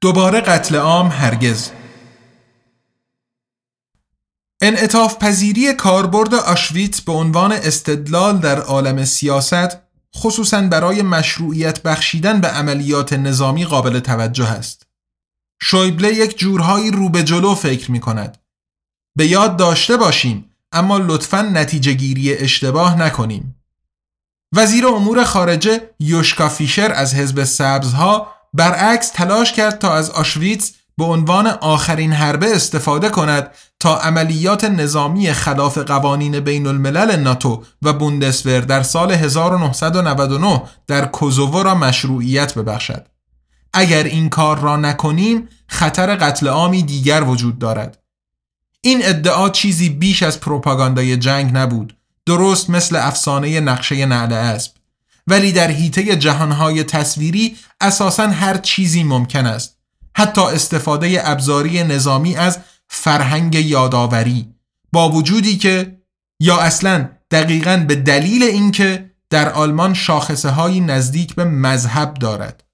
دوباره 0.07 0.41
قتل 0.41 0.77
عام 0.77 1.09
هرگز 1.09 1.71
انعطاف 4.63 5.19
پذیری 5.19 5.73
کاربرد 5.73 6.35
آشویت 6.35 7.01
به 7.01 7.13
عنوان 7.13 7.53
استدلال 7.53 8.39
در 8.39 8.61
عالم 8.61 9.05
سیاست 9.05 9.79
خصوصا 10.17 10.63
برای 10.63 11.03
مشروعیت 11.03 11.83
بخشیدن 11.83 12.41
به 12.41 12.49
عملیات 12.49 13.13
نظامی 13.13 13.65
قابل 13.65 14.01
توجه 14.01 14.49
است. 14.49 14.87
شویبله 15.63 16.15
یک 16.15 16.39
جورهایی 16.39 16.91
رو 16.91 17.09
به 17.09 17.25
جلو 17.25 17.55
فکر 17.55 17.91
می 17.91 18.01
کند. 18.01 18.39
به 19.17 19.27
یاد 19.27 19.57
داشته 19.57 19.97
باشیم 19.97 20.51
اما 20.73 20.99
لطفا 20.99 21.43
نتیجه 21.43 21.93
گیری 21.93 22.35
اشتباه 22.35 22.99
نکنیم. 22.99 23.63
وزیر 24.55 24.87
امور 24.87 25.25
خارجه 25.25 25.91
یوشکا 26.01 26.49
فیشر 26.49 26.93
از 26.93 27.15
حزب 27.15 27.45
سبزها 27.45 28.36
برعکس 28.57 29.11
تلاش 29.11 29.53
کرد 29.53 29.79
تا 29.79 29.95
از 29.95 30.11
آشویتز 30.11 30.73
به 30.99 31.05
عنوان 31.05 31.47
آخرین 31.47 32.13
حربه 32.13 32.57
استفاده 32.57 33.09
کند 33.09 33.51
تا 33.81 33.99
عملیات 33.99 34.65
نظامی 34.65 35.33
خلاف 35.33 35.79
قوانین 35.79 36.41
بین 36.41 36.67
الملل 36.67 37.17
ناتو 37.17 37.65
و 37.83 37.93
بوندسور 37.93 38.61
در 38.61 38.83
سال 38.83 39.13
1999 39.13 40.63
در 40.87 41.07
کوزوو 41.07 41.63
را 41.63 41.75
مشروعیت 41.75 42.55
ببخشد. 42.55 43.07
اگر 43.73 44.05
این 44.05 44.29
کار 44.29 44.59
را 44.59 44.77
نکنیم 44.77 45.49
خطر 45.69 46.17
قتل 46.17 46.49
عامی 46.49 46.83
دیگر 46.83 47.25
وجود 47.25 47.59
دارد. 47.59 47.99
این 48.81 49.01
ادعا 49.03 49.49
چیزی 49.49 49.89
بیش 49.89 50.23
از 50.23 50.41
پروپاگاندای 50.41 51.17
جنگ 51.17 51.57
نبود 51.57 51.97
درست 52.27 52.71
مثل 52.71 52.97
افسانه 52.97 53.61
نقشه 53.61 54.07
نعل 54.07 54.33
اسب 54.33 54.76
ولی 55.27 55.53
در 55.53 55.70
حیطه 55.70 56.16
جهانهای 56.16 56.85
تصویری 56.85 57.57
اساسا 57.81 58.29
هر 58.29 58.57
چیزی 58.57 59.05
ممکن 59.05 59.47
است. 59.47 59.79
حتی 60.14 60.41
استفاده 60.41 61.20
ابزاری 61.31 61.85
نظامی 61.85 62.37
از 62.37 62.59
فرهنگ 62.89 63.55
یادآوری. 63.55 64.55
با 64.93 65.11
وجودی 65.11 65.57
که 65.57 65.97
یا 66.41 66.59
اصلا 66.59 67.09
دقیقا 67.31 67.85
به 67.89 67.95
دلیل 67.95 68.43
اینکه 68.43 69.11
در 69.31 69.53
آلمان 69.53 69.95
شاخصه 69.95 70.51
های 70.51 70.81
نزدیک 70.81 71.35
به 71.35 71.45
مذهب 71.45 72.14
دارد. 72.14 72.64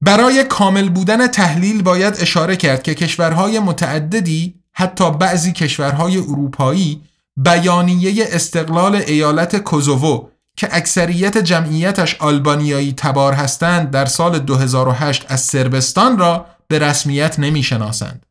برای 0.00 0.44
کامل 0.44 0.88
بودن 0.88 1.26
تحلیل 1.26 1.82
باید 1.82 2.16
اشاره 2.20 2.56
کرد 2.56 2.82
که 2.82 2.94
کشورهای 2.94 3.58
متعددی 3.58 4.54
حتی 4.72 5.10
بعضی 5.10 5.52
کشورهای 5.52 6.18
اروپایی 6.18 7.02
بیانیه 7.36 8.24
استقلال 8.32 8.94
ایالت 8.94 9.56
کوزوو 9.56 10.28
که 10.58 10.68
اکثریت 10.70 11.38
جمعیتش 11.38 12.16
آلبانیایی 12.18 12.92
تبار 12.92 13.32
هستند 13.32 13.90
در 13.90 14.06
سال 14.06 14.38
2008 14.38 15.26
از 15.28 15.40
سربستان 15.40 16.18
را 16.18 16.46
به 16.68 16.78
رسمیت 16.78 17.38
نمی 17.38 17.62
شناسند. 17.62 18.26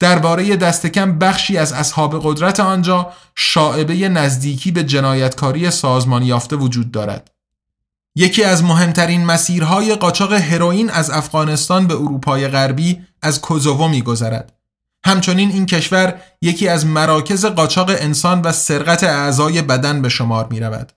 درباره 0.00 0.56
دستکم 0.56 1.18
بخشی 1.18 1.56
از 1.56 1.72
اصحاب 1.72 2.20
قدرت 2.24 2.60
آنجا 2.60 3.12
شاعبه 3.34 4.08
نزدیکی 4.08 4.70
به 4.70 4.84
جنایتکاری 4.84 5.70
سازمان 5.70 6.22
یافته 6.22 6.56
وجود 6.56 6.90
دارد. 6.90 7.30
یکی 8.16 8.44
از 8.44 8.64
مهمترین 8.64 9.24
مسیرهای 9.24 9.94
قاچاق 9.94 10.32
هروئین 10.32 10.90
از 10.90 11.10
افغانستان 11.10 11.86
به 11.86 11.94
اروپای 11.94 12.48
غربی 12.48 13.00
از 13.22 13.40
کوزوو 13.40 13.88
میگذرد. 13.88 14.52
همچنین 15.04 15.50
این 15.50 15.66
کشور 15.66 16.20
یکی 16.42 16.68
از 16.68 16.86
مراکز 16.86 17.46
قاچاق 17.46 17.90
انسان 17.90 18.40
و 18.40 18.52
سرقت 18.52 19.04
اعضای 19.04 19.62
بدن 19.62 20.02
به 20.02 20.08
شمار 20.08 20.48
می 20.50 20.60
رود. 20.60 20.92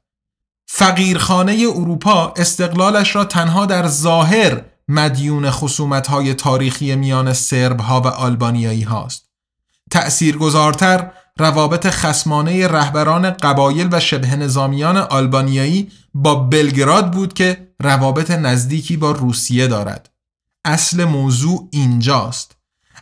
فقیرخانه 0.69 1.65
اروپا 1.75 2.33
استقلالش 2.37 3.15
را 3.15 3.25
تنها 3.25 3.65
در 3.65 3.87
ظاهر 3.87 4.61
مدیون 4.87 5.45
های 6.09 6.33
تاریخی 6.33 6.95
میان 6.95 7.33
سرب 7.33 7.79
ها 7.79 8.01
و 8.01 8.07
آلبانیایی 8.07 8.81
هاست. 8.81 9.25
تأثیرگذارتر 9.91 11.11
روابط 11.39 11.87
خسمانه 11.87 12.67
رهبران 12.67 13.31
قبایل 13.31 13.89
و 13.91 13.99
شبه 13.99 14.35
نظامیان 14.35 14.97
آلبانیایی 14.97 15.91
با 16.13 16.35
بلگراد 16.35 17.11
بود 17.11 17.33
که 17.33 17.67
روابط 17.79 18.31
نزدیکی 18.31 18.97
با 18.97 19.11
روسیه 19.11 19.67
دارد. 19.67 20.09
اصل 20.65 21.03
موضوع 21.03 21.67
اینجاست. 21.71 22.55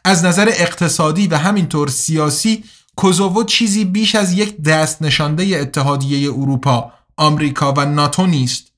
از 0.04 0.26
نظر 0.26 0.50
اقتصادی 0.50 1.28
و 1.28 1.38
همینطور 1.38 1.90
سیاسی 1.90 2.64
کوزوو 2.96 3.44
چیزی 3.44 3.86
بیش 3.86 4.16
از 4.16 4.34
یک 4.34 4.62
دست 4.62 5.02
نشانده 5.02 5.44
اتحادیه 5.44 6.34
اروپا، 6.34 6.92
آمریکا 7.18 7.74
و 7.74 7.86
ناتو 7.86 8.26
نیست. 8.26 8.72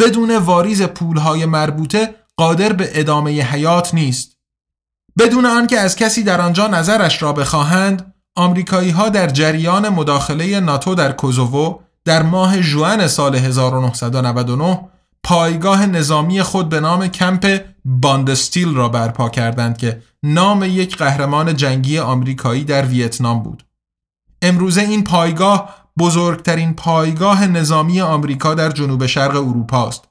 بدون 0.00 0.36
واریز 0.36 0.82
پولهای 0.82 1.46
مربوطه 1.46 2.14
قادر 2.36 2.72
به 2.72 2.90
ادامه 3.00 3.30
حیات 3.30 3.94
نیست. 3.94 4.36
بدون 5.18 5.46
آنکه 5.46 5.80
از 5.80 5.96
کسی 5.96 6.22
در 6.22 6.40
آنجا 6.40 6.66
نظرش 6.66 7.22
را 7.22 7.32
بخواهند، 7.32 8.14
آمریکایی 8.36 8.90
ها 8.90 9.08
در 9.08 9.26
جریان 9.26 9.88
مداخله 9.88 10.60
ناتو 10.60 10.94
در 10.94 11.12
کوزوو 11.12 11.78
در 12.04 12.22
ماه 12.22 12.60
ژوئن 12.60 13.06
سال 13.06 13.34
1999 13.34 14.88
پایگاه 15.22 15.86
نظامی 15.86 16.42
خود 16.42 16.68
به 16.68 16.80
نام 16.80 17.08
کمپ 17.08 17.60
باندستیل 17.84 18.74
را 18.74 18.88
برپا 18.88 19.28
کردند 19.28 19.78
که 19.78 20.02
نام 20.22 20.64
یک 20.64 20.96
قهرمان 20.96 21.56
جنگی 21.56 21.98
آمریکایی 21.98 22.64
در 22.64 22.86
ویتنام 22.86 23.42
بود. 23.42 23.64
امروزه 24.42 24.80
این 24.80 25.04
پایگاه 25.04 25.79
بزرگترین 26.00 26.74
پایگاه 26.74 27.46
نظامی 27.46 28.00
آمریکا 28.00 28.54
در 28.54 28.70
جنوب 28.70 29.06
شرق 29.06 29.36
اروپا 29.36 29.88
است. 29.88 30.04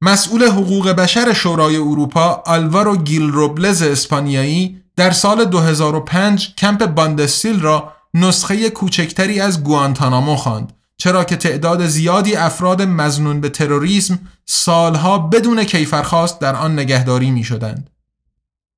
مسئول 0.00 0.44
حقوق 0.44 0.90
بشر 0.90 1.32
شورای 1.32 1.76
اروپا 1.76 2.42
آلوارو 2.46 2.96
گیل 2.96 3.30
روبلز 3.30 3.82
اسپانیایی 3.82 4.82
در 4.96 5.10
سال 5.10 5.44
2005 5.44 6.54
کمپ 6.54 6.86
باندستیل 6.86 7.60
را 7.60 7.92
نسخه 8.14 8.70
کوچکتری 8.70 9.40
از 9.40 9.64
گوانتانامو 9.64 10.36
خواند 10.36 10.72
چرا 10.96 11.24
که 11.24 11.36
تعداد 11.36 11.86
زیادی 11.86 12.36
افراد 12.36 12.82
مزنون 12.82 13.40
به 13.40 13.48
تروریسم 13.48 14.18
سالها 14.46 15.18
بدون 15.18 15.64
کیفرخواست 15.64 16.40
در 16.40 16.56
آن 16.56 16.72
نگهداری 16.72 17.30
می 17.30 17.44
شدند. 17.44 17.90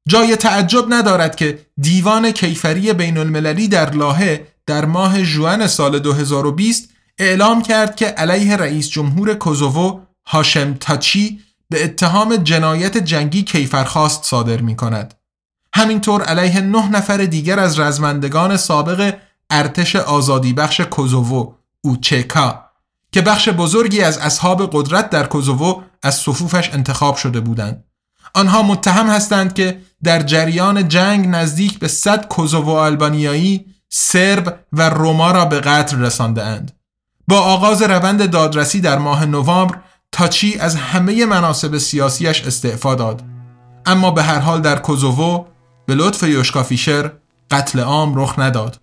جای 0.08 0.36
تعجب 0.36 0.84
ندارد 0.88 1.36
که 1.36 1.66
دیوان 1.80 2.30
کیفری 2.30 2.92
بین 2.92 3.18
المللی 3.18 3.68
در 3.68 3.90
لاهه 3.90 4.46
در 4.66 4.84
ماه 4.84 5.22
جوان 5.22 5.66
سال 5.66 5.98
2020 5.98 6.88
اعلام 7.18 7.62
کرد 7.62 7.96
که 7.96 8.06
علیه 8.06 8.56
رئیس 8.56 8.88
جمهور 8.88 9.34
کوزوو 9.34 10.00
هاشم 10.26 10.74
تاچی 10.74 11.40
به 11.70 11.84
اتهام 11.84 12.36
جنایت 12.36 12.98
جنگی 12.98 13.42
کیفرخواست 13.42 14.24
صادر 14.24 14.60
می 14.60 14.76
کند. 14.76 15.14
همینطور 15.74 16.22
علیه 16.22 16.60
نه 16.60 16.88
نفر 16.88 17.16
دیگر 17.16 17.60
از 17.60 17.78
رزمندگان 17.78 18.56
سابق 18.56 19.14
ارتش 19.50 19.96
آزادی 19.96 20.52
بخش 20.52 20.80
کوزوو 20.80 21.54
اوچکا 21.80 22.64
که 23.12 23.20
بخش 23.22 23.48
بزرگی 23.48 24.00
از 24.00 24.18
اصحاب 24.18 24.70
قدرت 24.72 25.10
در 25.10 25.26
کوزوو 25.26 25.82
از 26.02 26.14
صفوفش 26.14 26.70
انتخاب 26.72 27.16
شده 27.16 27.40
بودند. 27.40 27.84
آنها 28.34 28.62
متهم 28.62 29.08
هستند 29.08 29.54
که 29.54 29.80
در 30.04 30.22
جریان 30.22 30.88
جنگ 30.88 31.28
نزدیک 31.28 31.78
به 31.78 31.88
صد 31.88 32.28
کوزوو 32.28 32.70
آلبانیایی، 32.70 33.73
سرب 33.96 34.58
و 34.72 34.90
روما 34.90 35.30
را 35.30 35.44
به 35.44 35.60
قتل 35.60 36.00
رسانده 36.00 36.42
اند. 36.42 36.72
با 37.28 37.40
آغاز 37.40 37.82
روند 37.82 38.30
دادرسی 38.30 38.80
در 38.80 38.98
ماه 38.98 39.26
نوامبر 39.26 39.78
تاچی 40.12 40.58
از 40.58 40.76
همه 40.76 41.26
مناسب 41.26 41.78
سیاسیش 41.78 42.44
استعفا 42.46 42.94
داد 42.94 43.22
اما 43.86 44.10
به 44.10 44.22
هر 44.22 44.38
حال 44.38 44.60
در 44.60 44.78
کوزوو 44.78 45.46
به 45.86 45.94
لطف 45.94 46.22
یوشکا 46.22 46.62
فیشر 46.62 47.12
قتل 47.50 47.80
عام 47.80 48.18
رخ 48.20 48.38
نداد 48.38 48.80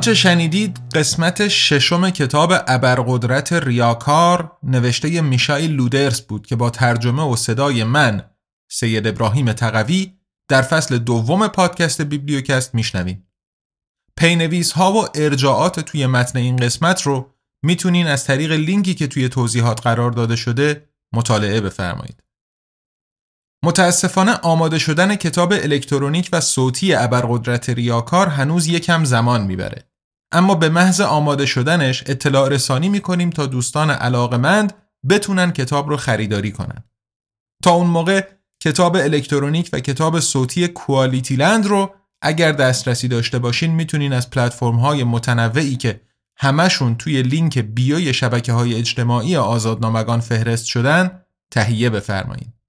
آنچه 0.00 0.14
شنیدید 0.14 0.80
قسمت 0.94 1.48
ششم 1.48 2.10
کتاب 2.10 2.52
ابرقدرت 2.66 3.52
ریاکار 3.52 4.58
نوشته 4.62 5.20
میشایل 5.20 5.70
لودرز 5.70 6.20
بود 6.20 6.46
که 6.46 6.56
با 6.56 6.70
ترجمه 6.70 7.22
و 7.22 7.36
صدای 7.36 7.84
من 7.84 8.30
سید 8.70 9.06
ابراهیم 9.06 9.52
تقوی 9.52 10.12
در 10.48 10.62
فصل 10.62 10.98
دوم 10.98 11.48
پادکست 11.48 12.00
بیبلیوکست 12.00 12.74
میشنویم 12.74 13.28
پی‌نویس 14.16 14.72
ها 14.72 14.92
و 14.92 15.06
ارجاعات 15.14 15.80
توی 15.80 16.06
متن 16.06 16.38
این 16.38 16.56
قسمت 16.56 17.02
رو 17.02 17.34
می‌تونین 17.64 18.06
از 18.06 18.24
طریق 18.24 18.52
لینکی 18.52 18.94
که 18.94 19.06
توی 19.06 19.28
توضیحات 19.28 19.80
قرار 19.80 20.10
داده 20.10 20.36
شده 20.36 20.88
مطالعه 21.14 21.60
بفرمایید. 21.60 22.22
متاسفانه 23.64 24.34
آماده 24.34 24.78
شدن 24.78 25.16
کتاب 25.16 25.52
الکترونیک 25.52 26.28
و 26.32 26.40
صوتی 26.40 26.94
ابرقدرت 26.94 27.70
ریاکار 27.70 28.26
هنوز 28.26 28.66
یکم 28.66 29.04
زمان 29.04 29.42
می‌بره. 29.42 29.89
اما 30.32 30.54
به 30.54 30.68
محض 30.68 31.00
آماده 31.00 31.46
شدنش 31.46 32.04
اطلاع 32.06 32.48
رسانی 32.48 32.88
می‌کنیم 32.88 33.30
تا 33.30 33.46
دوستان 33.46 33.90
علاقمند 33.90 34.72
بتونن 35.08 35.50
کتاب 35.50 35.88
رو 35.88 35.96
خریداری 35.96 36.52
کنن. 36.52 36.84
تا 37.62 37.70
اون 37.70 37.86
موقع 37.86 38.28
کتاب 38.60 38.96
الکترونیک 38.96 39.70
و 39.72 39.80
کتاب 39.80 40.20
صوتی 40.20 40.68
کوالیتی 40.68 41.36
لند 41.36 41.66
رو 41.66 41.94
اگر 42.22 42.52
دسترسی 42.52 43.08
داشته 43.08 43.38
باشین 43.38 43.70
می‌تونین 43.70 44.12
از 44.12 44.30
پلتفرم 44.30 44.76
های 44.76 45.04
متنوعی 45.04 45.76
که 45.76 46.00
همشون 46.36 46.96
توی 46.96 47.22
لینک 47.22 47.58
بیوی 47.58 48.14
شبکه 48.14 48.52
های 48.52 48.74
اجتماعی 48.74 49.36
آزادنامگان 49.36 50.20
فهرست 50.20 50.64
شدن 50.64 51.22
تهیه 51.50 51.90
بفرمایید. 51.90 52.59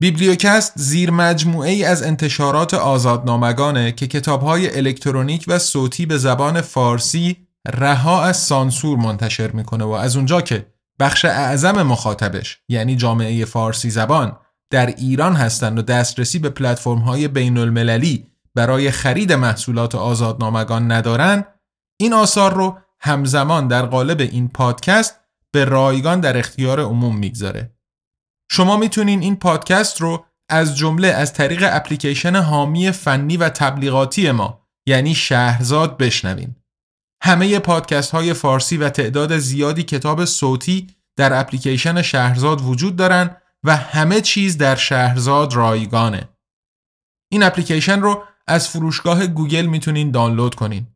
بیبلیوکست 0.00 0.72
زیر 0.76 1.10
مجموعه 1.10 1.70
ای 1.70 1.84
از 1.84 2.02
انتشارات 2.02 2.74
آزادنامگانه 2.74 3.92
که 3.92 4.06
کتاب 4.06 4.42
های 4.42 4.76
الکترونیک 4.76 5.44
و 5.48 5.58
صوتی 5.58 6.06
به 6.06 6.18
زبان 6.18 6.60
فارسی 6.60 7.36
رها 7.68 8.24
از 8.24 8.36
سانسور 8.36 8.98
منتشر 8.98 9.50
می‌کنه 9.50 9.84
و 9.84 9.90
از 9.90 10.16
اونجا 10.16 10.40
که 10.40 10.66
بخش 11.00 11.24
اعظم 11.24 11.82
مخاطبش 11.82 12.58
یعنی 12.68 12.96
جامعه 12.96 13.44
فارسی 13.44 13.90
زبان 13.90 14.36
در 14.70 14.86
ایران 14.86 15.36
هستند 15.36 15.78
و 15.78 15.82
دسترسی 15.82 16.38
به 16.38 16.48
پلتفرم 16.48 16.98
های 16.98 17.28
بین 17.28 17.58
المللی 17.58 18.26
برای 18.54 18.90
خرید 18.90 19.32
محصولات 19.32 19.94
آزادنامگان 19.94 20.92
ندارن 20.92 21.44
این 22.00 22.12
آثار 22.12 22.54
رو 22.54 22.78
همزمان 23.00 23.68
در 23.68 23.86
قالب 23.86 24.20
این 24.20 24.48
پادکست 24.48 25.20
به 25.52 25.64
رایگان 25.64 26.20
در 26.20 26.38
اختیار 26.38 26.80
عموم 26.80 27.16
می‌گذاره. 27.16 27.77
شما 28.50 28.76
می‌تونین 28.76 29.20
این 29.20 29.36
پادکست 29.36 30.00
رو 30.00 30.24
از 30.48 30.76
جمله 30.76 31.08
از 31.08 31.32
طریق 31.32 31.68
اپلیکیشن 31.72 32.36
حامی 32.36 32.90
فنی 32.90 33.36
و 33.36 33.48
تبلیغاتی 33.48 34.30
ما 34.30 34.66
یعنی 34.86 35.14
شهرزاد 35.14 35.98
بشنوین 35.98 36.56
همه 37.22 37.58
پادکست 37.58 38.10
های 38.10 38.34
فارسی 38.34 38.76
و 38.76 38.88
تعداد 38.88 39.38
زیادی 39.38 39.82
کتاب 39.82 40.24
صوتی 40.24 40.86
در 41.16 41.40
اپلیکیشن 41.40 42.02
شهرزاد 42.02 42.60
وجود 42.60 42.96
دارن 42.96 43.36
و 43.64 43.76
همه 43.76 44.20
چیز 44.20 44.58
در 44.58 44.76
شهرزاد 44.76 45.54
رایگانه. 45.54 46.28
این 47.32 47.42
اپلیکیشن 47.42 48.00
رو 48.00 48.24
از 48.46 48.68
فروشگاه 48.68 49.26
گوگل 49.26 49.66
می‌تونین 49.66 50.10
دانلود 50.10 50.54
کنین. 50.54 50.86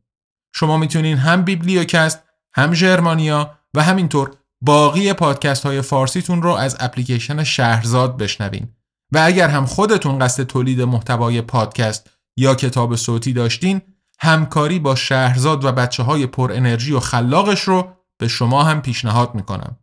شما 0.55 0.77
می‌تونین 0.77 1.17
هم 1.17 1.41
بیبلیوکست، 1.41 2.23
هم 2.55 2.73
جرمانیا 2.73 3.59
و 3.73 3.83
همینطور 3.83 4.37
باقی 4.65 5.13
پادکست 5.13 5.65
های 5.65 5.81
فارسیتون 5.81 6.41
رو 6.41 6.49
از 6.49 6.77
اپلیکیشن 6.79 7.43
شهرزاد 7.43 8.17
بشنوین. 8.17 8.67
و 9.11 9.21
اگر 9.25 9.49
هم 9.49 9.65
خودتون 9.65 10.19
قصد 10.19 10.43
تولید 10.43 10.81
محتوای 10.81 11.41
پادکست 11.41 12.09
یا 12.37 12.55
کتاب 12.55 12.95
صوتی 12.95 13.33
داشتین 13.33 13.81
همکاری 14.19 14.79
با 14.79 14.95
شهرزاد 14.95 15.65
و 15.65 15.71
بچه 15.71 16.03
های 16.03 16.27
پر 16.27 16.51
انرژی 16.51 16.93
و 16.93 16.99
خلاقش 16.99 17.61
رو 17.61 17.87
به 18.17 18.27
شما 18.27 18.63
هم 18.63 18.81
پیشنهاد 18.81 19.35
می‌کنم. 19.35 19.77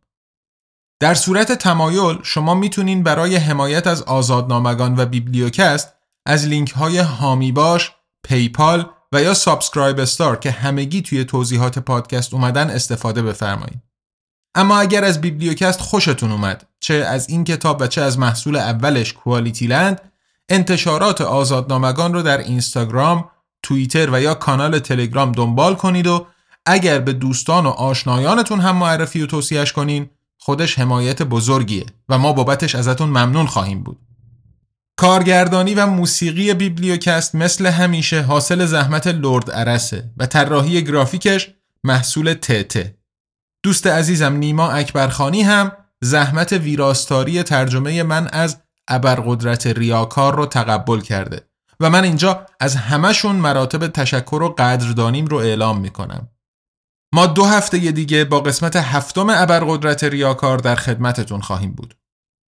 در 1.00 1.14
صورت 1.14 1.52
تمایل 1.52 2.18
شما 2.22 2.54
می‌تونین 2.54 3.02
برای 3.02 3.36
حمایت 3.36 3.86
از 3.86 4.02
آزادنامگان 4.02 4.94
و 4.96 5.06
بیبلیوکست 5.06 5.94
از 6.26 6.46
لینک 6.46 6.70
های 6.70 6.98
حامی 6.98 7.52
باش، 7.52 7.92
PayPal 8.24 8.90
و 9.12 9.22
یا 9.22 9.34
SubscribeStar 9.34 10.36
که 10.36 10.50
همگی 10.50 11.02
توی 11.02 11.24
توضیحات 11.24 11.78
پادکست 11.78 12.34
اومدن 12.34 12.70
استفاده 12.70 13.22
بفرمایید. 13.22 13.89
اما 14.54 14.78
اگر 14.78 15.04
از 15.04 15.20
بیبلیوکست 15.20 15.80
خوشتون 15.80 16.32
اومد 16.32 16.66
چه 16.80 16.94
از 16.94 17.28
این 17.28 17.44
کتاب 17.44 17.80
و 17.80 17.86
چه 17.86 18.00
از 18.00 18.18
محصول 18.18 18.56
اولش 18.56 19.12
QualityLand 19.12 20.00
انتشارات 20.48 21.20
آزادنامگان 21.20 22.14
رو 22.14 22.22
در 22.22 22.38
اینستاگرام، 22.38 23.30
توییتر 23.62 24.10
و 24.12 24.20
یا 24.20 24.34
کانال 24.34 24.78
تلگرام 24.78 25.32
دنبال 25.32 25.74
کنید 25.74 26.06
و 26.06 26.26
اگر 26.66 26.98
به 26.98 27.12
دوستان 27.12 27.66
و 27.66 27.68
آشنایانتون 27.68 28.60
هم 28.60 28.76
معرفی 28.76 29.22
و 29.22 29.26
توصیهش 29.26 29.72
کنین 29.72 30.10
خودش 30.38 30.78
حمایت 30.78 31.22
بزرگیه 31.22 31.86
و 32.08 32.18
ما 32.18 32.32
بابتش 32.32 32.74
ازتون 32.74 33.08
ممنون 33.08 33.46
خواهیم 33.46 33.82
بود. 33.82 33.98
کارگردانی 34.96 35.74
و 35.74 35.86
موسیقی 35.86 36.54
بیبلیوکست 36.54 37.34
مثل 37.34 37.66
همیشه 37.66 38.22
حاصل 38.22 38.66
زحمت 38.66 39.06
لرد 39.06 39.50
ارسه 39.50 40.10
و 40.16 40.26
طراحی 40.26 40.84
گرافیکش 40.84 41.50
محصول 41.84 42.34
تته. 42.34 42.99
دوست 43.62 43.86
عزیزم 43.86 44.32
نیما 44.32 44.70
اکبرخانی 44.70 45.42
هم 45.42 45.72
زحمت 46.00 46.52
ویراستاری 46.52 47.42
ترجمه 47.42 48.02
من 48.02 48.28
از 48.28 48.56
ابرقدرت 48.88 49.66
ریاکار 49.66 50.36
رو 50.36 50.46
تقبل 50.46 51.00
کرده 51.00 51.50
و 51.80 51.90
من 51.90 52.04
اینجا 52.04 52.46
از 52.60 52.76
همهشون 52.76 53.36
مراتب 53.36 53.86
تشکر 53.86 54.42
و 54.42 54.54
قدردانیم 54.58 55.26
رو 55.26 55.36
اعلام 55.36 55.80
می‌کنم. 55.80 56.28
ما 57.14 57.26
دو 57.26 57.44
هفته 57.44 57.78
دیگه 57.78 58.24
با 58.24 58.40
قسمت 58.40 58.76
هفتم 58.76 59.30
ابرقدرت 59.30 60.04
ریاکار 60.04 60.58
در 60.58 60.74
خدمتتون 60.74 61.40
خواهیم 61.40 61.72
بود. 61.72 61.96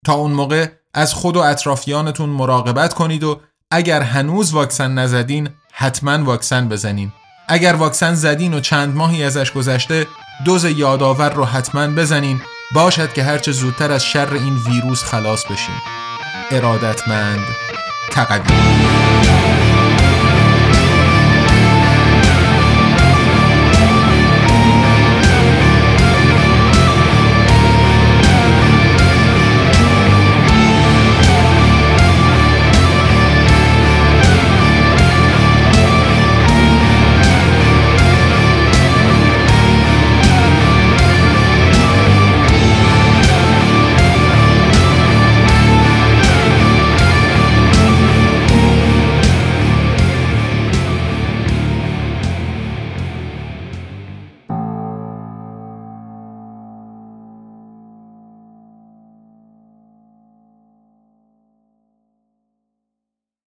تا 0.07 0.13
اون 0.15 0.33
موقع 0.33 0.67
از 0.95 1.15
خود 1.15 1.37
و 1.37 1.41
اطرافیانتون 1.41 2.29
مراقبت 2.29 2.95
کنید 2.95 3.25
و 3.25 3.41
اگر 3.71 4.03
هنوز 4.03 4.53
واکسن 4.53 4.95
نزدین 4.95 5.49
حتما 5.73 6.25
واکسن 6.25 6.69
بزنین. 6.69 7.13
اگر 7.49 7.73
واکسن 7.73 8.15
زدین 8.15 8.55
و 8.55 8.61
چند 8.61 8.97
ماهی 8.97 9.25
ازش 9.25 9.53
گذشته 9.53 10.07
دوز 10.45 10.65
یادآور 10.65 11.31
رو 11.31 11.45
حتما 11.45 11.87
بزنین 11.87 12.43
باشد 12.75 13.13
که 13.13 13.23
هرچه 13.23 13.53
زودتر 13.53 13.93
از 13.93 14.05
شر 14.05 14.33
این 14.33 14.57
ویروس 14.57 15.05
خلاص 15.05 15.45
بشین. 15.45 15.75
ارادتمند 16.51 17.47
تقدیم 18.11 19.42